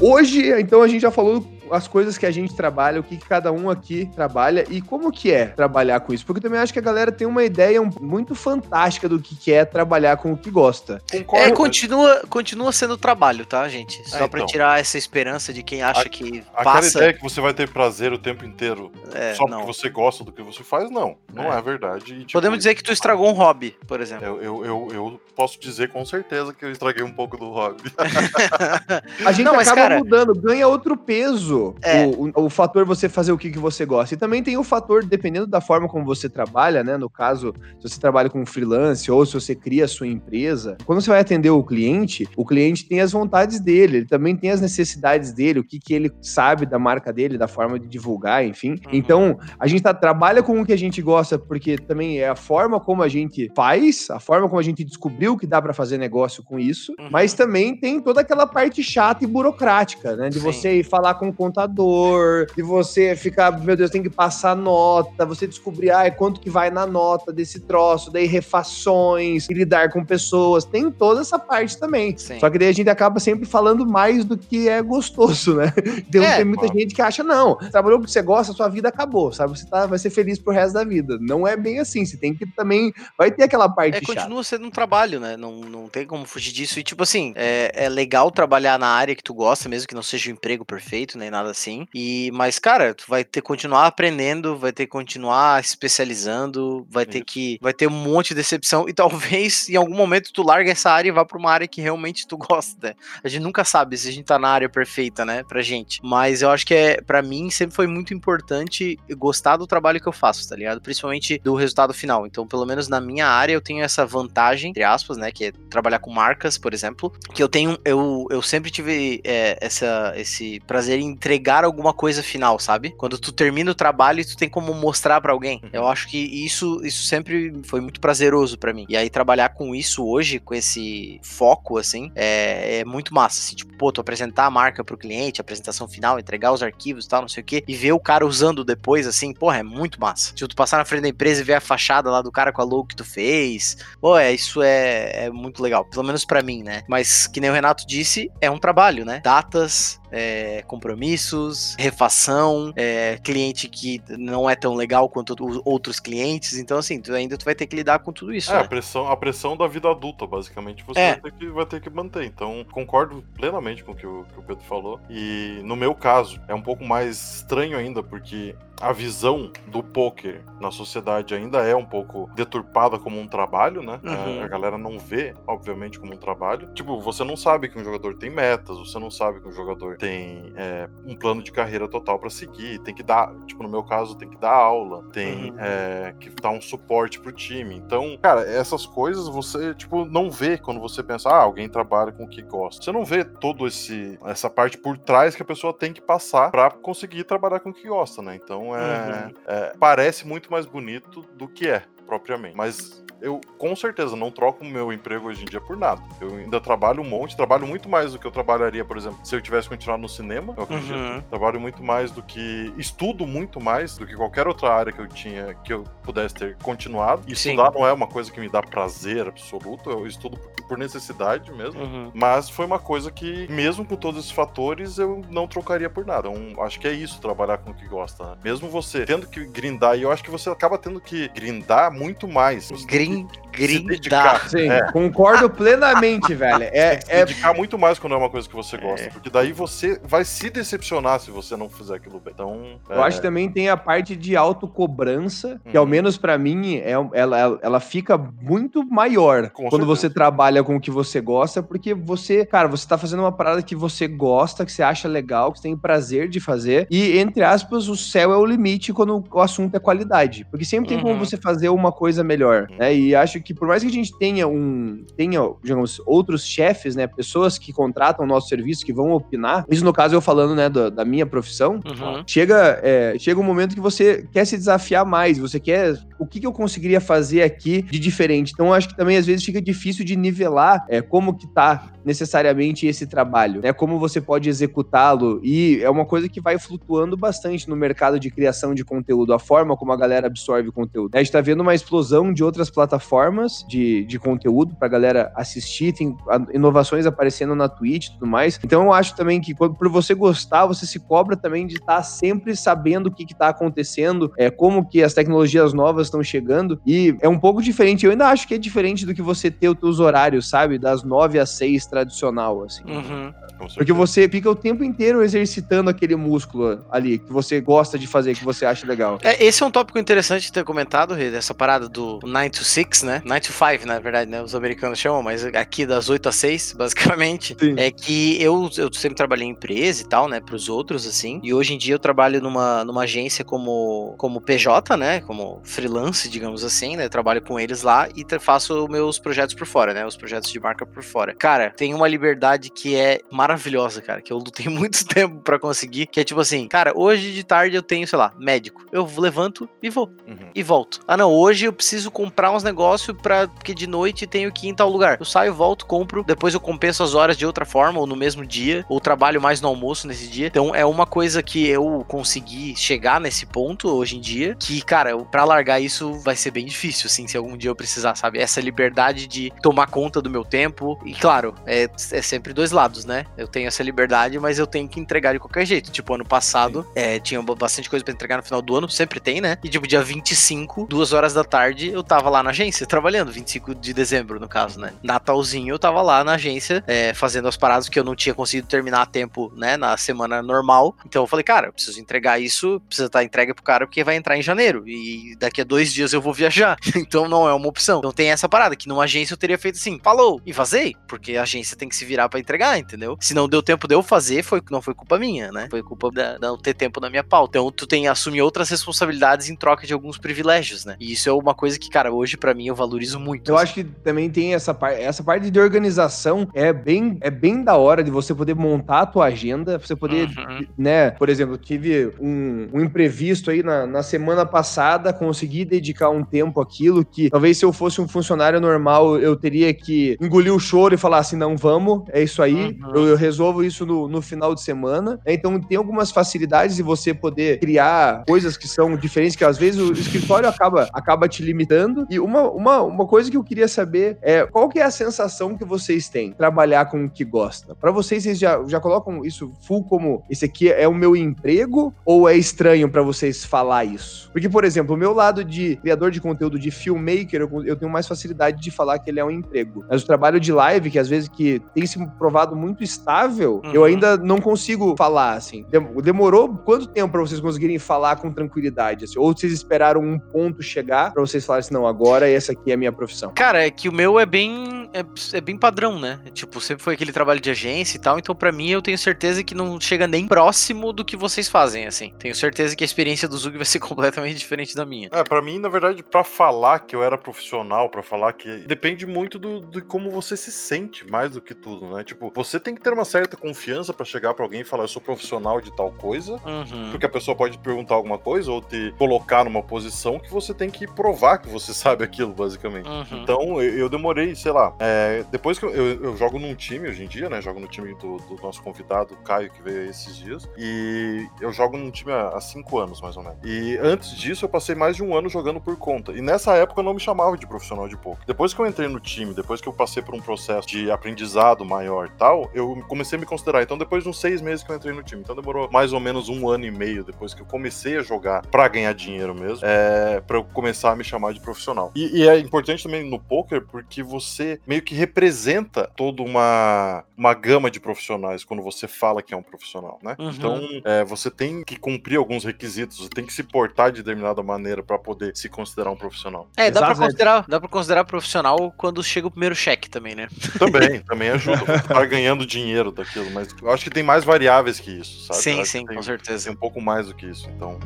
[0.00, 3.26] Hoje, então, a gente já falou as coisas que a gente trabalha, o que, que
[3.26, 6.24] cada um aqui trabalha e como que é trabalhar com isso.
[6.26, 9.52] Porque eu também acho que a galera tem uma ideia muito fantástica do que, que
[9.52, 11.00] é trabalhar com o que gosta.
[11.10, 11.46] Concordo.
[11.46, 14.02] É, continua, continua sendo trabalho, tá, gente?
[14.08, 14.46] Só É, pra então.
[14.46, 16.98] tirar essa esperança de quem acha A- que Aquela passa.
[16.98, 19.62] ideia que você vai ter prazer o tempo inteiro É, só não.
[19.62, 21.16] porque você gosta do que você faz, não.
[21.32, 21.58] Não É.
[21.58, 22.12] é, verdade.
[22.14, 24.26] E, tipo, Podemos dizer que tu estragou um hobby, por exemplo.
[24.26, 27.82] Eu, eu, eu, eu posso dizer com certeza que eu estraguei um pouco do hobby.
[29.24, 32.06] A gente Não, mas, acaba cara- mudando, ganha outro peso É.
[32.06, 34.14] o, o, o fator você fazer o que, que você gosta.
[34.14, 36.96] E também tem o fator, dependendo da forma como você trabalha, né?
[36.96, 41.00] No caso, se você trabalha com freelance ou se você cria a sua empresa, quando
[41.00, 44.60] você vai atender o cliente, o cliente tem as vontades dele, ele também tem as
[44.60, 48.70] necessidades dele, o que, que ele sabe da marca dele, da forma de divulgar, enfim.
[48.70, 48.76] Uhum.
[48.92, 52.36] Então, a gente tá, trabalha com o que a gente gosta, porque também é a
[52.36, 55.98] forma como a gente faz, a forma como a gente descobriu que dá para fazer
[55.98, 57.08] negócio com isso, Uhum.
[57.10, 60.28] mas também tem toda aquela parte chata e burocrática, né?
[60.28, 60.44] De Sim.
[60.44, 65.24] você ir falar com o contador, de você ficar, meu Deus, tem que passar nota,
[65.24, 70.04] você descobrir, ah, quanto que vai na nota desse troço, daí refações, e lidar com
[70.04, 72.16] pessoas, tem toda essa parte também.
[72.16, 72.38] Sim.
[72.38, 75.72] Só que daí a gente acaba sempre falando mais do que é gostoso, né?
[76.08, 79.32] Então é, tem muita gente que acha, não, trabalhou porque você gosta, sua vida acabou,
[79.32, 79.58] sabe?
[79.58, 81.18] Você tá, vai ser feliz pro resto da vida.
[81.20, 84.14] Não é bem assim, você tem que também, vai ter aquela parte É, chata.
[84.14, 85.36] continua sendo um trabalho, né?
[85.36, 86.78] Não, não tem como fugir disso.
[86.78, 90.02] E tipo assim, é, é legal trabalhar na área que tu gosta, mesmo que não
[90.02, 91.86] seja um emprego perfeito, nem nada assim.
[91.94, 97.06] E, mas, cara, tu vai ter que continuar aprendendo, vai ter que continuar especializando, vai
[97.06, 100.70] ter que, vai ter um monte de decepção e talvez em algum momento tu larga
[100.70, 102.96] essa área e vá pra uma área que realmente tu gosta.
[103.22, 106.00] A gente nunca sabe se a gente tá na área perfeita, né, pra gente.
[106.02, 110.08] Mas eu acho que é, para mim, sempre foi muito importante gostar do trabalho que
[110.08, 110.80] eu faço, tá ligado?
[110.80, 112.26] Principalmente do resultado final.
[112.26, 115.52] Então, pelo menos na minha área, eu tenho essa vantagem, entre aspas, né, que é
[115.70, 120.60] trabalhar com marcas, por exemplo, que eu tenho, eu, eu sempre tive é, essa, esse
[120.60, 122.94] prazer em entregar alguma coisa final, sabe?
[122.96, 125.60] Quando tu termina o trabalho e tu tem como mostrar para alguém.
[125.62, 125.70] Uhum.
[125.74, 128.86] Eu acho que isso, isso sempre foi muito prazeroso para mim.
[128.88, 133.40] E aí trabalhar com isso hoje, com esse foco, assim, é, é muito massa.
[133.40, 137.08] Assim, tipo, pô, tu apresentar a marca pro cliente, apresentação final, entregar os arquivos e
[137.08, 140.00] tal, não sei o quê, e ver o cara usando depois, assim, porra, é muito
[140.00, 140.32] massa.
[140.34, 142.62] Se tu passar na frente da empresa e ver a fachada lá do cara com
[142.62, 145.84] a logo que tu fez, pô, é, isso é, é muito legal.
[145.84, 146.84] Pelo menos para mim, né?
[146.88, 149.20] Mas, que nem o Renato disse, é um trabalho, né?
[149.22, 156.56] Datas, é, compromissos, refação, é, cliente que não é tão legal quanto os outros clientes.
[156.58, 158.50] Então, assim, tu ainda tu vai ter que lidar com tudo isso.
[158.50, 158.60] É, né?
[158.60, 161.12] a, pressão, a pressão da vida adulta, basicamente, você é.
[161.12, 162.24] vai, ter que, vai ter que manter.
[162.24, 165.00] Então, concordo plenamente com o que o, que o Pedro falou.
[165.08, 170.42] E no meu caso, é um pouco mais estranho ainda, porque a visão do poker
[170.60, 174.00] na sociedade ainda é um pouco deturpada como um trabalho, né?
[174.02, 174.42] Uhum.
[174.42, 176.68] A galera não vê, obviamente, como um trabalho.
[176.74, 179.96] Tipo, você não sabe que um jogador tem metas, você não sabe que um jogador
[179.96, 183.82] tem é, um plano de carreira total para seguir, tem que dar, tipo, no meu
[183.82, 185.56] caso, tem que dar aula, tem uhum.
[185.58, 187.74] é, que dar um suporte pro time.
[187.76, 192.24] Então, cara, essas coisas você, tipo, não vê quando você pensa, ah, alguém trabalha com
[192.24, 192.82] o que gosta.
[192.82, 196.50] Você não vê todo esse essa parte por trás que a pessoa tem que passar
[196.50, 198.36] para conseguir trabalhar com o que gosta, né?
[198.36, 199.34] Então, é, uhum.
[199.46, 202.56] é, parece muito mais bonito do que é propriamente.
[202.56, 206.00] Mas eu com certeza não troco o meu emprego hoje em dia por nada.
[206.20, 209.34] Eu ainda trabalho um monte, trabalho muito mais do que eu trabalharia, por exemplo, se
[209.34, 210.94] eu tivesse continuado no cinema, eu acredito.
[210.94, 211.20] Uhum.
[211.22, 212.72] Trabalho muito mais do que.
[212.76, 216.56] Estudo muito mais do que qualquer outra área que eu tinha, que eu pudesse ter
[216.56, 217.22] continuado.
[217.26, 220.38] E estudar não é uma coisa que me dá prazer absoluto, eu estudo
[220.68, 221.80] por necessidade mesmo.
[221.80, 222.10] Uhum.
[222.14, 226.28] Mas foi uma coisa que, mesmo com todos esses fatores, eu não trocaria por nada.
[226.60, 228.24] Acho que é isso, trabalhar com o que gosta.
[228.24, 228.36] Né?
[228.44, 232.28] Mesmo você tendo que grindar, e eu acho que você acaba tendo que grindar muito
[232.28, 232.70] mais.
[233.08, 234.48] thing grindar.
[234.48, 234.90] Sim, é.
[234.92, 236.62] concordo plenamente, velho.
[236.62, 239.10] É, é dedicar muito mais quando é uma coisa que você gosta, é.
[239.10, 242.32] porque daí você vai se decepcionar se você não fizer aquilo bem.
[242.34, 245.90] Então, eu acho que também tem a parte de autocobrança, que ao uhum.
[245.90, 249.86] menos para mim é, ela, ela fica muito maior com quando certeza.
[249.86, 253.62] você trabalha com o que você gosta, porque você, cara, você tá fazendo uma parada
[253.62, 257.42] que você gosta, que você acha legal, que você tem prazer de fazer, e entre
[257.42, 261.04] aspas, o céu é o limite quando o assunto é qualidade, porque sempre tem uhum.
[261.04, 262.76] como você fazer uma coisa melhor, uhum.
[262.76, 262.94] né?
[262.94, 267.06] E acho que por mais que a gente tenha um, tenha, digamos, outros chefes, né,
[267.06, 270.68] pessoas que contratam o nosso serviço, que vão opinar, isso no caso eu falando, né,
[270.68, 272.22] da, da minha profissão, uhum.
[272.26, 276.40] chega, é, chega um momento que você quer se desafiar mais, você quer, o que,
[276.40, 278.52] que eu conseguiria fazer aqui de diferente?
[278.52, 282.86] Então acho que também às vezes fica difícil de nivelar é, como que tá necessariamente
[282.86, 287.68] esse trabalho, né, como você pode executá-lo, e é uma coisa que vai flutuando bastante
[287.68, 291.14] no mercado de criação de conteúdo, a forma como a galera absorve conteúdo.
[291.14, 295.92] A gente tá vendo uma explosão de outras plataformas de, de conteúdo pra galera assistir,
[295.92, 296.16] tem
[296.52, 298.58] inovações aparecendo na Twitch e tudo mais.
[298.62, 301.96] Então eu acho também que quando, por você gostar, você se cobra também de estar
[301.96, 306.80] tá sempre sabendo o que está acontecendo, é, como que as tecnologias novas estão chegando.
[306.86, 308.04] E é um pouco diferente.
[308.04, 310.78] Eu ainda acho que é diferente do que você ter os seus horários, sabe?
[310.78, 312.84] Das nove às seis tradicional, assim.
[312.84, 313.32] Uhum.
[313.74, 318.34] Porque você fica o tempo inteiro exercitando aquele músculo ali que você gosta de fazer,
[318.34, 319.18] que você acha legal.
[319.22, 322.64] É, esse é um tópico interessante de ter comentado, Rê, essa parada do 9 to
[322.64, 323.22] 6, né?
[323.28, 324.42] 9 to 5, na verdade, né?
[324.42, 327.56] Os americanos chamam, mas aqui das 8 às 6, basicamente.
[327.58, 327.74] Sim.
[327.76, 330.40] É que eu, eu sempre trabalhei em empresa e tal, né?
[330.40, 331.40] Pros outros, assim.
[331.42, 335.20] E hoje em dia eu trabalho numa, numa agência como, como PJ, né?
[335.20, 337.04] Como freelance, digamos assim, né?
[337.04, 340.06] Eu trabalho com eles lá e faço meus projetos por fora, né?
[340.06, 341.34] Os projetos de marca por fora.
[341.34, 345.58] Cara, tem uma liberdade que é maravilhosa maravilhosa, cara, que eu lutei muito tempo para
[345.58, 348.84] conseguir, que é tipo assim, cara, hoje de tarde eu tenho, sei lá, médico.
[348.90, 350.06] Eu levanto e vou.
[350.26, 350.50] Uhum.
[350.54, 351.00] E volto.
[351.06, 354.66] Ah, não, hoje eu preciso comprar uns negócios isso pra, porque de noite tenho que
[354.66, 355.16] ir em tal lugar.
[355.18, 358.44] Eu saio, volto, compro, depois eu compenso as horas de outra forma, ou no mesmo
[358.44, 360.48] dia, ou trabalho mais no almoço nesse dia.
[360.48, 365.16] Então é uma coisa que eu consegui chegar nesse ponto hoje em dia, que, cara,
[365.18, 368.38] para largar isso vai ser bem difícil, assim, se algum dia eu precisar, sabe?
[368.38, 370.98] Essa liberdade de tomar conta do meu tempo.
[371.04, 373.24] E claro, é, é sempre dois lados, né?
[373.36, 375.90] Eu tenho essa liberdade, mas eu tenho que entregar de qualquer jeito.
[375.90, 379.40] Tipo, ano passado, é, tinha bastante coisa para entregar no final do ano, sempre tem,
[379.40, 379.56] né?
[379.62, 383.76] E tipo, dia 25, duas horas da tarde, eu tava lá na agência, trabalhando, 25
[383.76, 384.92] de dezembro, no caso, né?
[385.04, 388.66] Natalzinho, eu tava lá na agência, é, fazendo as paradas que eu não tinha conseguido
[388.66, 389.76] terminar a tempo, né?
[389.76, 390.96] Na semana normal.
[391.06, 394.16] Então eu falei, cara, eu preciso entregar isso, precisa estar entregue pro cara, porque vai
[394.16, 394.86] entrar em janeiro.
[394.88, 396.76] E daqui a dois dias eu vou viajar.
[396.96, 398.00] então não é uma opção.
[398.00, 401.36] Então tem essa parada, que numa agência eu teria feito assim, falou, e vazei, porque
[401.36, 403.16] a agência tem que se virar para entregar, entendeu?
[403.20, 405.68] Se não deu tempo de eu fazer, foi, não foi culpa minha, né?
[405.70, 407.58] Foi culpa da, não ter tempo na minha pauta.
[407.58, 410.96] Então tu tem assumir outras responsabilidades em troca de alguns privilégios, né?
[410.98, 412.87] E isso é uma coisa que, cara, hoje para mim eu valorizo
[413.18, 413.48] muito.
[413.50, 413.64] Eu assim.
[413.64, 417.76] acho que também tem essa parte, essa parte de organização é bem, é bem da
[417.76, 420.66] hora de você poder montar a tua agenda, você poder, uhum.
[420.76, 421.10] né?
[421.12, 426.60] Por exemplo, tive um, um imprevisto aí na, na semana passada, consegui dedicar um tempo
[426.60, 430.94] àquilo que talvez se eu fosse um funcionário normal eu teria que engolir o choro
[430.94, 432.94] e falar assim, não, vamos, é isso aí, uhum.
[432.94, 435.20] eu, eu, resolvo isso no, no final de semana.
[435.26, 439.80] Então tem algumas facilidades de você poder criar coisas que são diferentes, que às vezes
[439.80, 442.06] o escritório acaba, acaba te limitando.
[442.10, 445.56] E uma, uma, uma coisa que eu queria saber é qual que é a sensação
[445.56, 447.74] que vocês têm trabalhar com o que gosta?
[447.74, 451.94] Para vocês, vocês já, já colocam isso full como esse aqui é o meu emprego
[452.04, 454.30] ou é estranho para vocês falar isso?
[454.32, 457.90] Porque, por exemplo, o meu lado de criador de conteúdo, de filmmaker, eu, eu tenho
[457.90, 459.84] mais facilidade de falar que ele é um emprego.
[459.88, 463.72] Mas o trabalho de live, que às vezes que tem se provado muito estável, uhum.
[463.72, 465.64] eu ainda não consigo falar, assim.
[466.02, 469.04] Demorou quanto tempo para vocês conseguirem falar com tranquilidade?
[469.04, 469.18] Assim?
[469.18, 472.74] Ou vocês esperaram um ponto chegar para vocês falarem assim, não, agora essa aqui é
[472.74, 473.32] a minha profissão?
[473.34, 475.04] Cara, é que o meu é bem, é,
[475.36, 476.20] é bem padrão, né?
[476.32, 479.42] Tipo, sempre foi aquele trabalho de agência e tal, então para mim eu tenho certeza
[479.42, 482.12] que não chega nem próximo do que vocês fazem, assim.
[482.18, 485.08] Tenho certeza que a experiência do Zug vai ser completamente diferente da minha.
[485.12, 489.06] É, para mim, na verdade, para falar que eu era profissional, para falar que depende
[489.06, 492.04] muito do, de como você se sente, mais do que tudo, né?
[492.04, 494.88] Tipo, você tem que ter uma certa confiança para chegar para alguém e falar, eu
[494.88, 496.90] sou profissional de tal coisa, uhum.
[496.90, 500.70] porque a pessoa pode perguntar alguma coisa ou te colocar numa posição que você tem
[500.70, 502.57] que provar que você sabe aquilo, basicamente.
[502.66, 503.22] Uhum.
[503.22, 506.88] Então, eu, eu, demorei, sei lá, é, depois que eu, eu, eu, jogo num time
[506.88, 507.40] hoje em dia, né?
[507.40, 511.76] Jogo no time do, do, nosso convidado, Caio, que veio esses dias, e eu jogo
[511.76, 513.38] num time há, há cinco anos, mais ou menos.
[513.44, 516.12] E antes disso, eu passei mais de um ano jogando por conta.
[516.12, 518.24] E nessa época eu não me chamava de profissional de poker.
[518.26, 521.64] Depois que eu entrei no time, depois que eu passei por um processo de aprendizado
[521.64, 523.62] maior e tal, eu comecei a me considerar.
[523.62, 526.00] Então, depois de uns seis meses que eu entrei no time, então demorou mais ou
[526.00, 529.66] menos um ano e meio depois que eu comecei a jogar para ganhar dinheiro mesmo,
[529.66, 531.90] é, para eu começar a me chamar de profissional.
[531.94, 537.34] E, e, é importante também no poker porque você meio que representa toda uma, uma
[537.34, 540.16] gama de profissionais quando você fala que é um profissional, né?
[540.18, 540.30] Uhum.
[540.30, 544.42] Então, é, você tem que cumprir alguns requisitos, você tem que se portar de determinada
[544.42, 546.48] maneira para poder se considerar um profissional.
[546.56, 550.28] É, dá para considerar, dá para considerar profissional quando chega o primeiro cheque também, né?
[550.58, 551.58] Também, também ajuda.
[551.58, 555.40] Você tá ganhando dinheiro daquilo, mas eu acho que tem mais variáveis que isso, sabe?
[555.40, 556.44] Sim, sim, tem, com certeza.
[556.44, 557.78] Tem um pouco mais do que isso, então.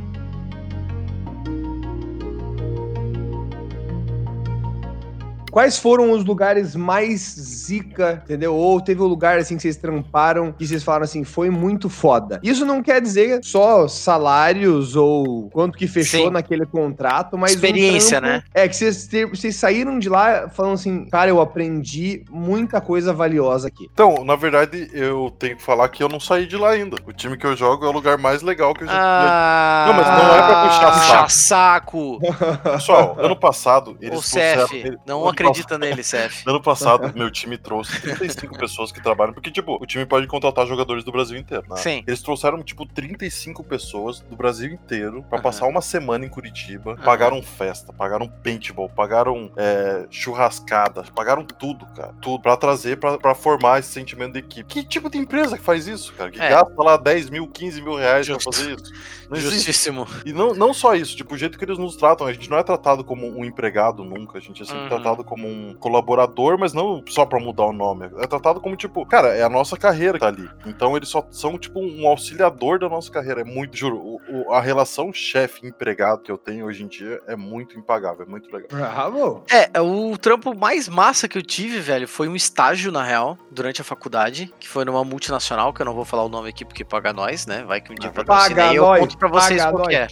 [5.52, 8.54] Quais foram os lugares mais zica, entendeu?
[8.54, 12.40] Ou teve um lugar assim que vocês tramparam que vocês falaram assim, foi muito foda.
[12.42, 16.30] Isso não quer dizer só salários ou quanto que fechou Sim.
[16.30, 17.52] naquele contrato, mas.
[17.52, 18.44] Experiência, um trampo, né?
[18.54, 23.68] É que vocês, vocês saíram de lá falando assim, cara, eu aprendi muita coisa valiosa
[23.68, 23.90] aqui.
[23.92, 26.96] Então, na verdade, eu tenho que falar que eu não saí de lá ainda.
[27.06, 28.94] O time que eu jogo é o lugar mais legal que eu já.
[28.94, 32.18] Ah, não, mas não é pra puxar, puxar saco.
[32.22, 32.62] saco.
[32.62, 36.46] Pessoal, ano passado, eles o CF, não acredito acredita nele, Seth.
[36.46, 40.66] Ano passado, meu time trouxe 35 pessoas que trabalham, porque, tipo, o time pode contratar
[40.66, 41.76] jogadores do Brasil inteiro, né?
[41.76, 42.02] Sim.
[42.06, 45.42] Eles trouxeram, tipo, 35 pessoas do Brasil inteiro pra uhum.
[45.42, 46.96] passar uma semana em Curitiba, uhum.
[46.96, 52.14] pagaram festa, pagaram paintball, pagaram é, churrascada, pagaram tudo, cara.
[52.20, 54.68] Tudo pra trazer, pra, pra formar esse sentimento de equipe.
[54.68, 56.30] Que tipo de empresa que faz isso, cara?
[56.30, 56.48] Que é.
[56.48, 58.50] gasta lá 10 mil, 15 mil reais Justo.
[58.50, 58.92] pra fazer isso?
[59.28, 60.06] Não Justíssimo.
[60.26, 62.58] E não, não só isso, tipo, o jeito que eles nos tratam, a gente não
[62.58, 64.88] é tratado como um empregado nunca, a gente é sempre uhum.
[64.88, 68.10] tratado como como um colaborador, mas não só pra mudar o nome.
[68.18, 70.46] É tratado como, tipo, cara, é a nossa carreira que tá ali.
[70.66, 73.40] Então eles só são, tipo, um auxiliador da nossa carreira.
[73.40, 77.34] É muito, juro, o, o, a relação chefe-empregado que eu tenho hoje em dia é
[77.34, 78.68] muito impagável, é muito legal.
[78.70, 79.42] Bravo!
[79.50, 83.80] É, o trampo mais massa que eu tive, velho, foi um estágio, na real, durante
[83.80, 86.84] a faculdade, que foi numa multinacional, que eu não vou falar o nome aqui porque
[86.84, 87.64] paga nós, né?
[87.64, 90.08] Vai que um dia Paga patrocina e eu conto pra vocês paga qual é.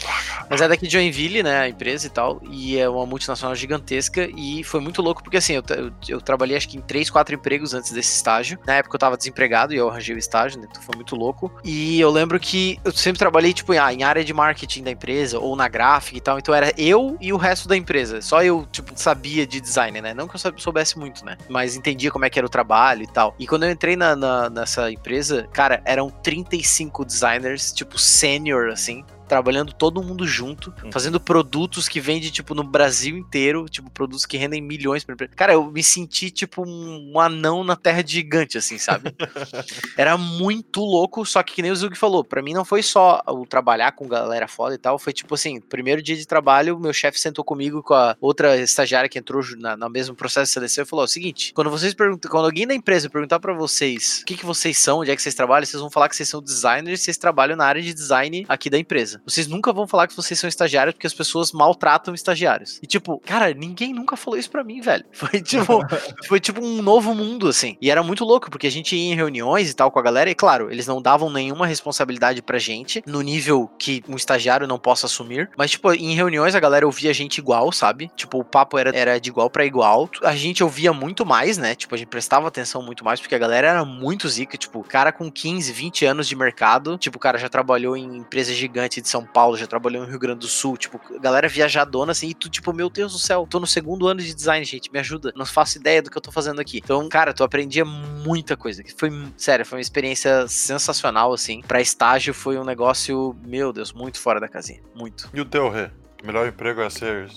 [0.48, 4.26] Mas é daqui de Joinville, né, a empresa e tal, e é uma multinacional gigantesca,
[4.34, 7.34] e foi muito louco, porque assim, eu, eu, eu trabalhei acho que em três, quatro
[7.34, 8.58] empregos antes desse estágio.
[8.66, 11.52] Na época eu tava desempregado e eu arranjei o estágio, né, então foi muito louco.
[11.64, 14.90] E eu lembro que eu sempre trabalhei, tipo, em, ah, em área de marketing da
[14.90, 18.20] empresa, ou na gráfica e tal, então era eu e o resto da empresa.
[18.22, 20.14] Só eu, tipo, sabia de design, né?
[20.14, 21.36] Não que eu sou- soubesse muito, né?
[21.48, 23.34] Mas entendia como é que era o trabalho e tal.
[23.38, 29.04] E quando eu entrei na, na- nessa empresa, cara, eram 35 designers, tipo, sênior, assim.
[29.30, 30.92] Trabalhando todo mundo junto, Uhum.
[30.92, 35.32] fazendo produtos que vende, tipo, no Brasil inteiro, tipo, produtos que rendem milhões pra empresa.
[35.36, 39.14] Cara, eu me senti, tipo, um, um anão na terra de gigante, assim, sabe?
[39.96, 43.22] Era muito louco, só que, que nem o Zug falou, pra mim não foi só
[43.26, 46.92] o trabalhar com galera foda e tal, foi tipo assim, primeiro dia de trabalho, meu
[46.92, 50.84] chefe sentou comigo com a outra estagiária que entrou na, no mesmo processo de seleção
[50.84, 54.20] e falou: "Ó, o seguinte, quando vocês perguntam, quando alguém da empresa perguntar pra vocês
[54.22, 56.28] o que, que vocês são, onde é que vocês trabalham, vocês vão falar que vocês
[56.28, 59.19] são designers e vocês trabalham na área de design aqui da empresa.
[59.26, 62.78] Vocês nunca vão falar que vocês são estagiários porque as pessoas maltratam estagiários.
[62.82, 65.04] E tipo, cara, ninguém nunca falou isso pra mim, velho.
[65.12, 65.80] Foi tipo,
[66.26, 67.76] foi tipo um novo mundo, assim.
[67.80, 70.30] E era muito louco, porque a gente ia em reuniões e tal com a galera,
[70.30, 74.78] e claro, eles não davam nenhuma responsabilidade pra gente, no nível que um estagiário não
[74.78, 75.50] possa assumir.
[75.56, 78.10] Mas, tipo, em reuniões a galera ouvia a gente igual, sabe?
[78.16, 80.08] Tipo, o papo era, era de igual pra igual.
[80.22, 81.74] A gente ouvia muito mais, né?
[81.74, 84.56] Tipo, a gente prestava atenção muito mais, porque a galera era muito zica.
[84.56, 88.52] Tipo, cara com 15, 20 anos de mercado, tipo, o cara já trabalhou em empresa
[88.52, 92.28] gigante de São Paulo, já trabalhou no Rio Grande do Sul, tipo, galera viajadona, assim,
[92.28, 94.98] e tu, tipo, meu Deus do céu, tô no segundo ano de design, gente, me
[94.98, 95.32] ajuda.
[95.36, 96.78] Não faço ideia do que eu tô fazendo aqui.
[96.78, 98.82] Então, cara, tu aprendia muita coisa.
[98.96, 101.60] Foi, sério, foi uma experiência sensacional, assim.
[101.62, 104.80] Pra estágio foi um negócio, meu Deus, muito fora da casinha.
[104.94, 105.28] Muito.
[105.34, 105.90] E o teu, Rê?
[106.22, 107.28] O melhor emprego é ser,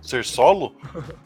[0.00, 0.72] ser solo?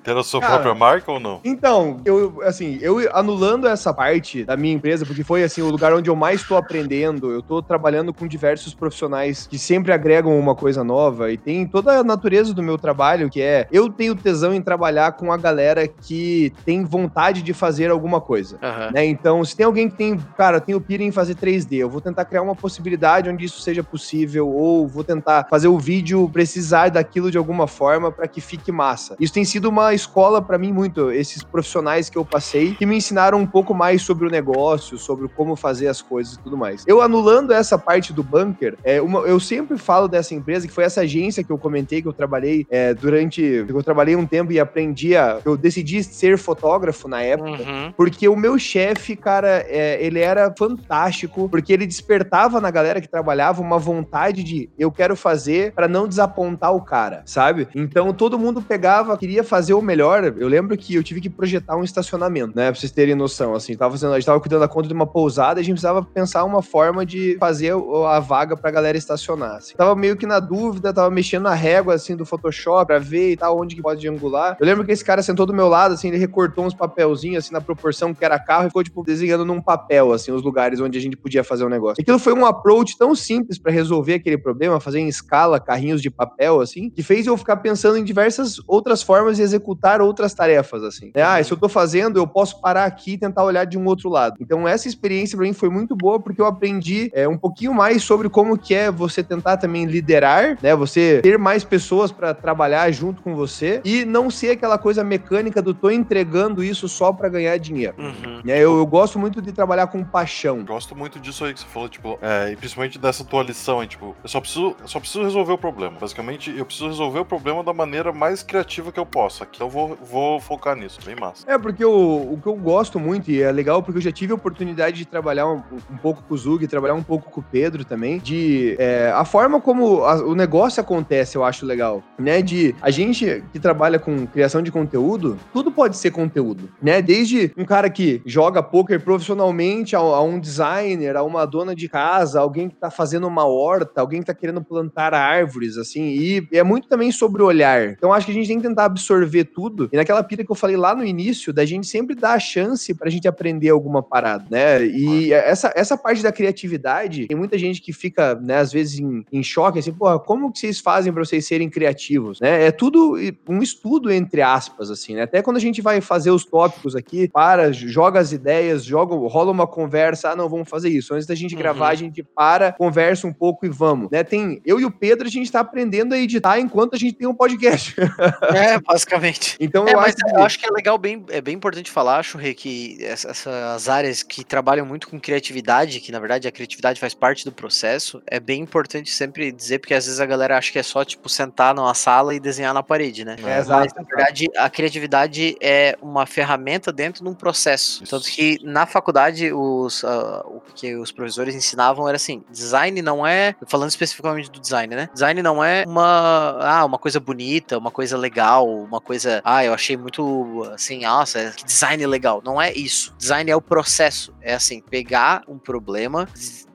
[0.03, 1.41] Ter a sua Cara, própria marca ou não?
[1.45, 5.93] Então, eu, assim, eu anulando essa parte da minha empresa, porque foi, assim, o lugar
[5.93, 10.55] onde eu mais estou aprendendo, eu tô trabalhando com diversos profissionais que sempre agregam uma
[10.55, 14.53] coisa nova e tem toda a natureza do meu trabalho, que é, eu tenho tesão
[14.55, 18.59] em trabalhar com a galera que tem vontade de fazer alguma coisa.
[18.63, 18.91] Aham.
[18.93, 19.07] né?
[19.07, 22.01] Então, se tem alguém que tem, cara, tem o pira em fazer 3D, eu vou
[22.01, 26.91] tentar criar uma possibilidade onde isso seja possível, ou vou tentar fazer o vídeo precisar
[26.91, 29.17] daquilo de alguma forma para que fique massa.
[29.19, 32.97] Isso tem sido uma escola para mim muito, esses profissionais que eu passei, que me
[32.97, 36.85] ensinaram um pouco mais sobre o negócio, sobre como fazer as coisas e tudo mais.
[36.87, 40.85] Eu anulando essa parte do bunker, é uma, eu sempre falo dessa empresa, que foi
[40.85, 44.61] essa agência que eu comentei, que eu trabalhei é, durante, eu trabalhei um tempo e
[44.61, 47.93] aprendi a, eu decidi ser fotógrafo na época, Uhum.
[47.97, 53.09] porque o meu chefe, cara, é, ele era fantástico, porque ele despertava na galera que
[53.09, 57.69] trabalhava uma vontade de eu quero fazer pra não desapontar o cara, sabe?
[57.75, 60.35] Então todo mundo pegava, queria fazer o melhor.
[60.37, 62.71] Eu lembro que eu tive que projetar um estacionamento, né?
[62.71, 65.07] Pra vocês terem noção, assim, tava fazendo, a gente tava cuidando da conta de uma
[65.07, 67.73] pousada e a gente precisava pensar uma forma de fazer
[68.09, 69.57] a vaga pra galera estacionar.
[69.57, 69.75] assim.
[69.77, 73.37] Tava meio que na dúvida, tava mexendo na régua, assim, do Photoshop pra ver e
[73.37, 74.57] tal, onde que pode angular.
[74.61, 77.53] Eu lembro que esse cara sentou do meu lado, assim, ele recortou uns papelzinhos, assim,
[77.53, 80.99] na proporção que era carro e ficou, tipo, desenhando num papel, assim, os lugares onde
[80.99, 82.01] a gente podia fazer o negócio.
[82.01, 86.11] Aquilo foi um approach tão simples pra resolver aquele problema, fazer em escala carrinhos de
[86.11, 90.83] papel, assim, que fez eu ficar pensando em diversas outras formas de executar outras tarefas,
[90.83, 91.11] assim.
[91.15, 91.23] né?
[91.23, 94.09] Ah, se eu tô fazendo, eu posso parar aqui e tentar olhar de um outro
[94.09, 94.37] lado.
[94.41, 98.03] Então, essa experiência pra mim foi muito boa, porque eu aprendi é, um pouquinho mais
[98.03, 100.75] sobre como que é você tentar também liderar, né?
[100.75, 105.63] Você ter mais pessoas pra trabalhar junto com você e não ser aquela coisa mecânica
[105.63, 107.95] do tô entregando isso só pra ganhar dinheiro.
[107.99, 108.41] Uhum.
[108.45, 108.59] né?
[108.59, 110.65] Eu, eu gosto muito de trabalhar com paixão.
[110.65, 113.87] Gosto muito disso aí que você falou, tipo, é, e principalmente dessa tua lição aí,
[113.87, 115.97] tipo, eu só preciso, eu só preciso resolver o problema.
[116.01, 119.43] Basicamente, eu preciso resolver o problema da maneira mais criativa que eu posso.
[119.43, 121.45] Aqui eu vou, vou focar nisso, bem massa.
[121.51, 124.33] É, porque o, o que eu gosto muito, e é legal porque eu já tive
[124.33, 127.45] a oportunidade de trabalhar um, um pouco com o Zug, trabalhar um pouco com o
[127.45, 132.41] Pedro também, de é, a forma como a- o negócio acontece, eu acho legal, né?
[132.43, 137.03] De a gente que trabalha com criação de conteúdo, tudo pode ser conteúdo, né?
[137.03, 141.89] Desde um cara que joga poker profissionalmente, a, a um designer, a uma dona de
[141.89, 146.49] casa, alguém que tá fazendo uma horta, alguém que tá querendo plantar árvores, assim, e
[146.53, 147.89] é muito também sobre o olhar.
[147.89, 149.89] Então, a, acho que a gente tem que tentar absorver tudo.
[149.93, 152.95] E naquela pira que eu falei lá no início, da gente sempre dar a chance
[152.95, 154.85] pra gente aprender alguma parada, né?
[154.87, 159.25] E essa, essa parte da criatividade, tem muita gente que fica, né, às vezes em,
[159.31, 162.67] em choque, assim, pô, como que vocês fazem pra vocês serem criativos, né?
[162.67, 163.17] É tudo
[163.49, 165.23] um estudo, entre aspas, assim, né?
[165.23, 169.51] Até quando a gente vai fazer os tópicos aqui, para, joga as ideias, joga, rola
[169.51, 171.15] uma conversa, ah, não, vamos fazer isso.
[171.15, 171.61] Antes da gente uhum.
[171.61, 174.25] gravar, a gente para, conversa um pouco e vamos, né?
[174.25, 177.29] Tem, eu e o Pedro, a gente tá aprendendo a editar enquanto a gente tem
[177.29, 177.95] um podcast.
[178.55, 179.57] É, basicamente.
[179.59, 180.31] Então, é, eu, acho que...
[180.31, 184.45] eu acho que é legal, bem, é bem importante falar, Churre, que essas áreas que
[184.45, 188.63] trabalham muito com criatividade, que na verdade a criatividade faz parte do processo, é bem
[188.63, 191.95] importante sempre dizer, porque às vezes a galera acha que é só, tipo, sentar numa
[191.95, 193.37] sala e desenhar na parede, né?
[193.39, 198.03] É, Mas, na verdade, a criatividade é uma ferramenta dentro de um processo.
[198.03, 198.11] Isso.
[198.11, 203.27] Tanto que na faculdade, os, uh, o que os professores ensinavam era assim, design não
[203.27, 205.09] é, falando especificamente do design, né?
[205.13, 209.73] Design não é uma, ah, uma coisa bonita, uma coisa legal, uma coisa, ah, eu
[209.73, 212.43] achei muito, assim, nossa, que design legal.
[212.45, 213.15] Não é isso.
[213.19, 214.35] Design é o processo.
[214.41, 216.29] É assim, pegar um problema,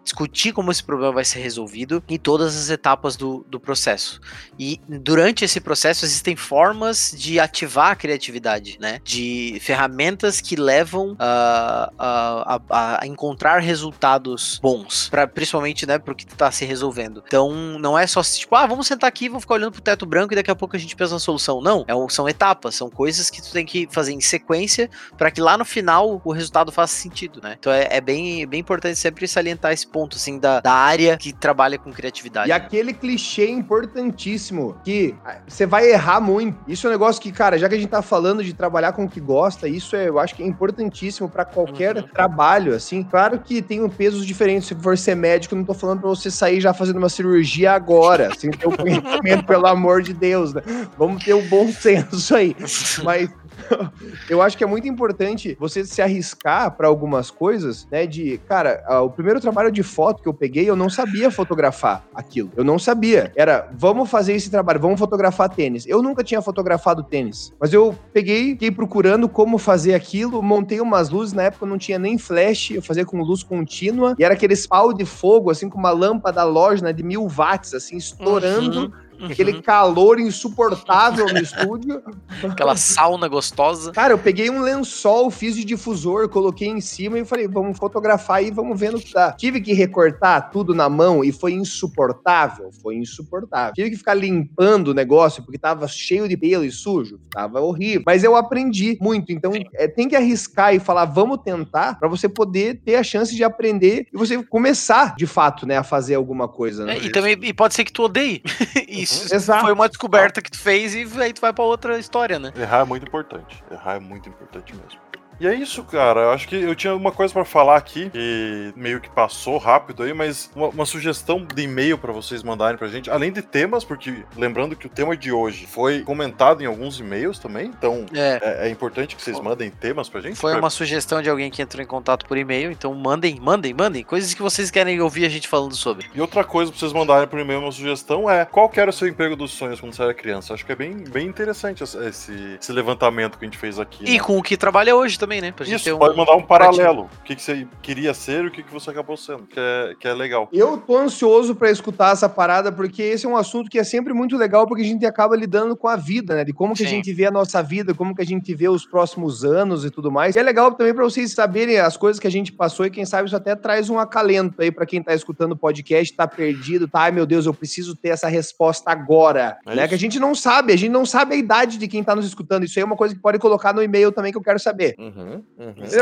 [0.09, 4.19] discutir como esse problema vai ser resolvido em todas as etapas do, do processo.
[4.57, 8.99] E durante esse processo existem formas de ativar a criatividade, né?
[9.03, 16.15] De ferramentas que levam uh, uh, a, a, encontrar resultados bons, para principalmente, né, pro
[16.15, 17.23] que está se resolvendo.
[17.25, 20.33] Então, não é só tipo, ah, vamos sentar aqui, vamos ficar olhando pro teto branco
[20.33, 21.61] e daqui a pouco a gente pensa na solução.
[21.61, 25.39] Não, é, são etapas, são coisas que tu tem que fazer em sequência para que
[25.39, 27.55] lá no final o resultado faça sentido, né?
[27.59, 31.17] Então é, é bem, bem importante sempre salientar esse ponto ponto, assim, da, da área
[31.17, 32.49] que trabalha com criatividade.
[32.49, 36.57] E aquele clichê importantíssimo que ah, você vai errar muito.
[36.67, 39.03] Isso é um negócio que, cara, já que a gente tá falando de trabalhar com
[39.03, 42.03] o que gosta, isso é, eu acho que é importantíssimo para qualquer uhum.
[42.03, 43.03] trabalho, assim.
[43.03, 44.69] Claro que tem um pesos diferentes.
[44.69, 48.29] Se for ser médico, não tô falando para você sair já fazendo uma cirurgia agora,
[48.37, 50.61] sem ter o conhecimento, pelo amor de Deus, né?
[50.97, 52.55] Vamos ter o um bom senso aí.
[53.03, 53.29] Mas
[54.29, 58.05] eu acho que é muito importante você se arriscar para algumas coisas, né?
[58.05, 62.51] De, cara, o primeiro trabalho de foto que eu peguei, eu não sabia fotografar aquilo.
[62.55, 63.31] Eu não sabia.
[63.35, 65.85] Era, vamos fazer esse trabalho, vamos fotografar tênis.
[65.87, 71.09] Eu nunca tinha fotografado tênis, mas eu peguei, fiquei procurando como fazer aquilo, montei umas
[71.09, 74.65] luzes, na época não tinha nem flash, eu fazia com luz contínua, e era aqueles
[74.67, 78.81] pau de fogo, assim, com uma lâmpada loja, né, de mil watts, assim, estourando.
[78.81, 79.08] Uhum.
[79.21, 82.01] Aquele calor insuportável no estúdio.
[82.43, 83.91] Aquela sauna gostosa.
[83.91, 88.37] Cara, eu peguei um lençol, fiz de difusor, coloquei em cima e falei, vamos fotografar
[88.37, 89.33] aí, vamos ver no que dá.
[89.33, 92.69] Tive que recortar tudo na mão e foi insuportável.
[92.81, 93.73] Foi insuportável.
[93.73, 97.19] Tive que ficar limpando o negócio porque tava cheio de pelo e sujo.
[97.31, 98.03] Tava horrível.
[98.05, 99.31] Mas eu aprendi muito.
[99.31, 103.35] Então, é, tem que arriscar e falar, vamos tentar, para você poder ter a chance
[103.35, 106.85] de aprender e você começar, de fato, né, a fazer alguma coisa.
[106.85, 106.97] Né?
[106.97, 108.41] É, e também e pode ser que tu odeie.
[108.87, 109.65] Isso isso Exato.
[109.65, 112.51] foi uma descoberta que tu fez e aí tu vai pra outra história, né?
[112.55, 113.63] Errar é muito importante.
[113.71, 115.08] Errar é muito importante mesmo.
[115.39, 116.21] E é isso, cara.
[116.21, 120.03] Eu acho que eu tinha uma coisa para falar aqui, que meio que passou rápido
[120.03, 123.83] aí, mas uma, uma sugestão de e-mail para vocês mandarem pra gente, além de temas,
[123.83, 128.39] porque lembrando que o tema de hoje foi comentado em alguns e-mails também, então é,
[128.41, 130.35] é, é importante que vocês mandem temas pra gente.
[130.35, 130.59] Foi pra...
[130.59, 134.33] uma sugestão de alguém que entrou em contato por e-mail, então mandem, mandem, mandem, coisas
[134.33, 136.09] que vocês querem ouvir a gente falando sobre.
[136.13, 139.07] E outra coisa pra vocês mandarem por e-mail, uma sugestão é qual era o seu
[139.07, 140.53] emprego dos sonhos quando você era criança?
[140.53, 144.05] Acho que é bem, bem interessante esse, esse levantamento que a gente fez aqui.
[144.05, 144.19] E né?
[144.19, 145.51] com o que trabalha hoje também, né?
[145.51, 147.09] Pra gente Isso, ter um pode mandar um paralelo.
[147.19, 149.95] O que, que você queria ser e o que, que você acabou sendo, que é,
[149.99, 150.49] que é legal.
[150.51, 154.13] Eu tô ansioso para escutar essa parada, porque esse é um assunto que é sempre
[154.13, 156.43] muito legal, porque a gente acaba lidando com a vida, né?
[156.43, 156.85] De como que Sim.
[156.85, 159.91] a gente vê a nossa vida, como que a gente vê os próximos anos e
[159.91, 160.35] tudo mais.
[160.35, 163.05] E é legal também para vocês saberem as coisas que a gente passou e quem
[163.05, 166.87] sabe isso até traz um acalento aí para quem tá escutando o podcast, tá perdido,
[166.87, 167.01] tá?
[167.01, 169.57] Ai meu Deus, eu preciso ter essa resposta agora.
[169.65, 169.87] É né?
[169.87, 172.25] Que a gente não sabe, a gente não sabe a idade de quem tá nos
[172.25, 172.63] escutando.
[172.63, 174.95] Isso aí é uma coisa que pode colocar no e-mail também que eu quero saber.
[174.97, 175.43] Uhum, uhum.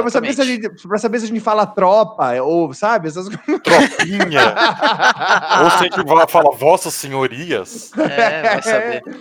[0.01, 3.07] Pra saber, se a gente, pra saber se a gente fala tropa, ou, sabe?
[3.07, 3.28] Essas...
[3.28, 4.41] Tropinha.
[5.63, 7.91] ou se a gente fala vossas senhorias.
[7.97, 9.01] É, vai saber.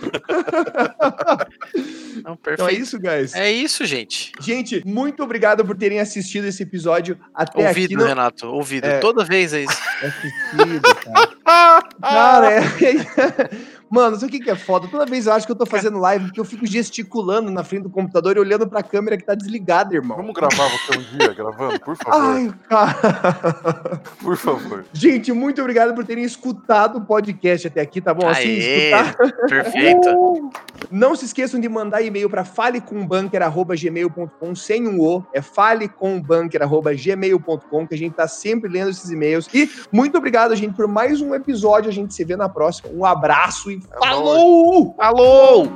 [2.23, 2.53] Não, perfeito.
[2.53, 3.33] Então é isso, guys.
[3.35, 4.31] É isso, gente.
[4.39, 7.81] Gente, muito obrigado por terem assistido esse episódio até ouvido, aqui.
[7.93, 8.85] Ouvido, Renato, ouvido.
[8.85, 8.99] É...
[8.99, 9.77] Toda vez é isso.
[10.01, 10.95] É assistido,
[11.43, 11.83] cara.
[12.01, 12.61] cara, é...
[13.89, 14.87] Mano, sabe o que é foda?
[14.87, 17.83] Toda vez eu acho que eu tô fazendo live porque eu fico gesticulando na frente
[17.83, 20.17] do computador e olhando pra câmera que tá desligada, irmão.
[20.17, 22.21] Vamos gravar você um dia gravando, por favor.
[22.21, 24.01] Ai, cara.
[24.19, 24.85] Por favor.
[24.91, 28.27] Gente, muito obrigado por terem escutado o podcast até aqui, tá bom?
[28.27, 29.15] Assim, Aê, escutar.
[29.47, 30.51] Perfeito.
[30.91, 35.23] Não se esqueçam de mandar e-mail para falecombanker.gmail.com sem um O.
[35.33, 39.47] É falecombanker.gmail.com que a gente tá sempre lendo esses e-mails.
[39.53, 41.89] E muito obrigado, gente, por mais um episódio.
[41.89, 42.89] A gente se vê na próxima.
[42.93, 44.93] Um abraço e falou!
[44.97, 45.67] Falou!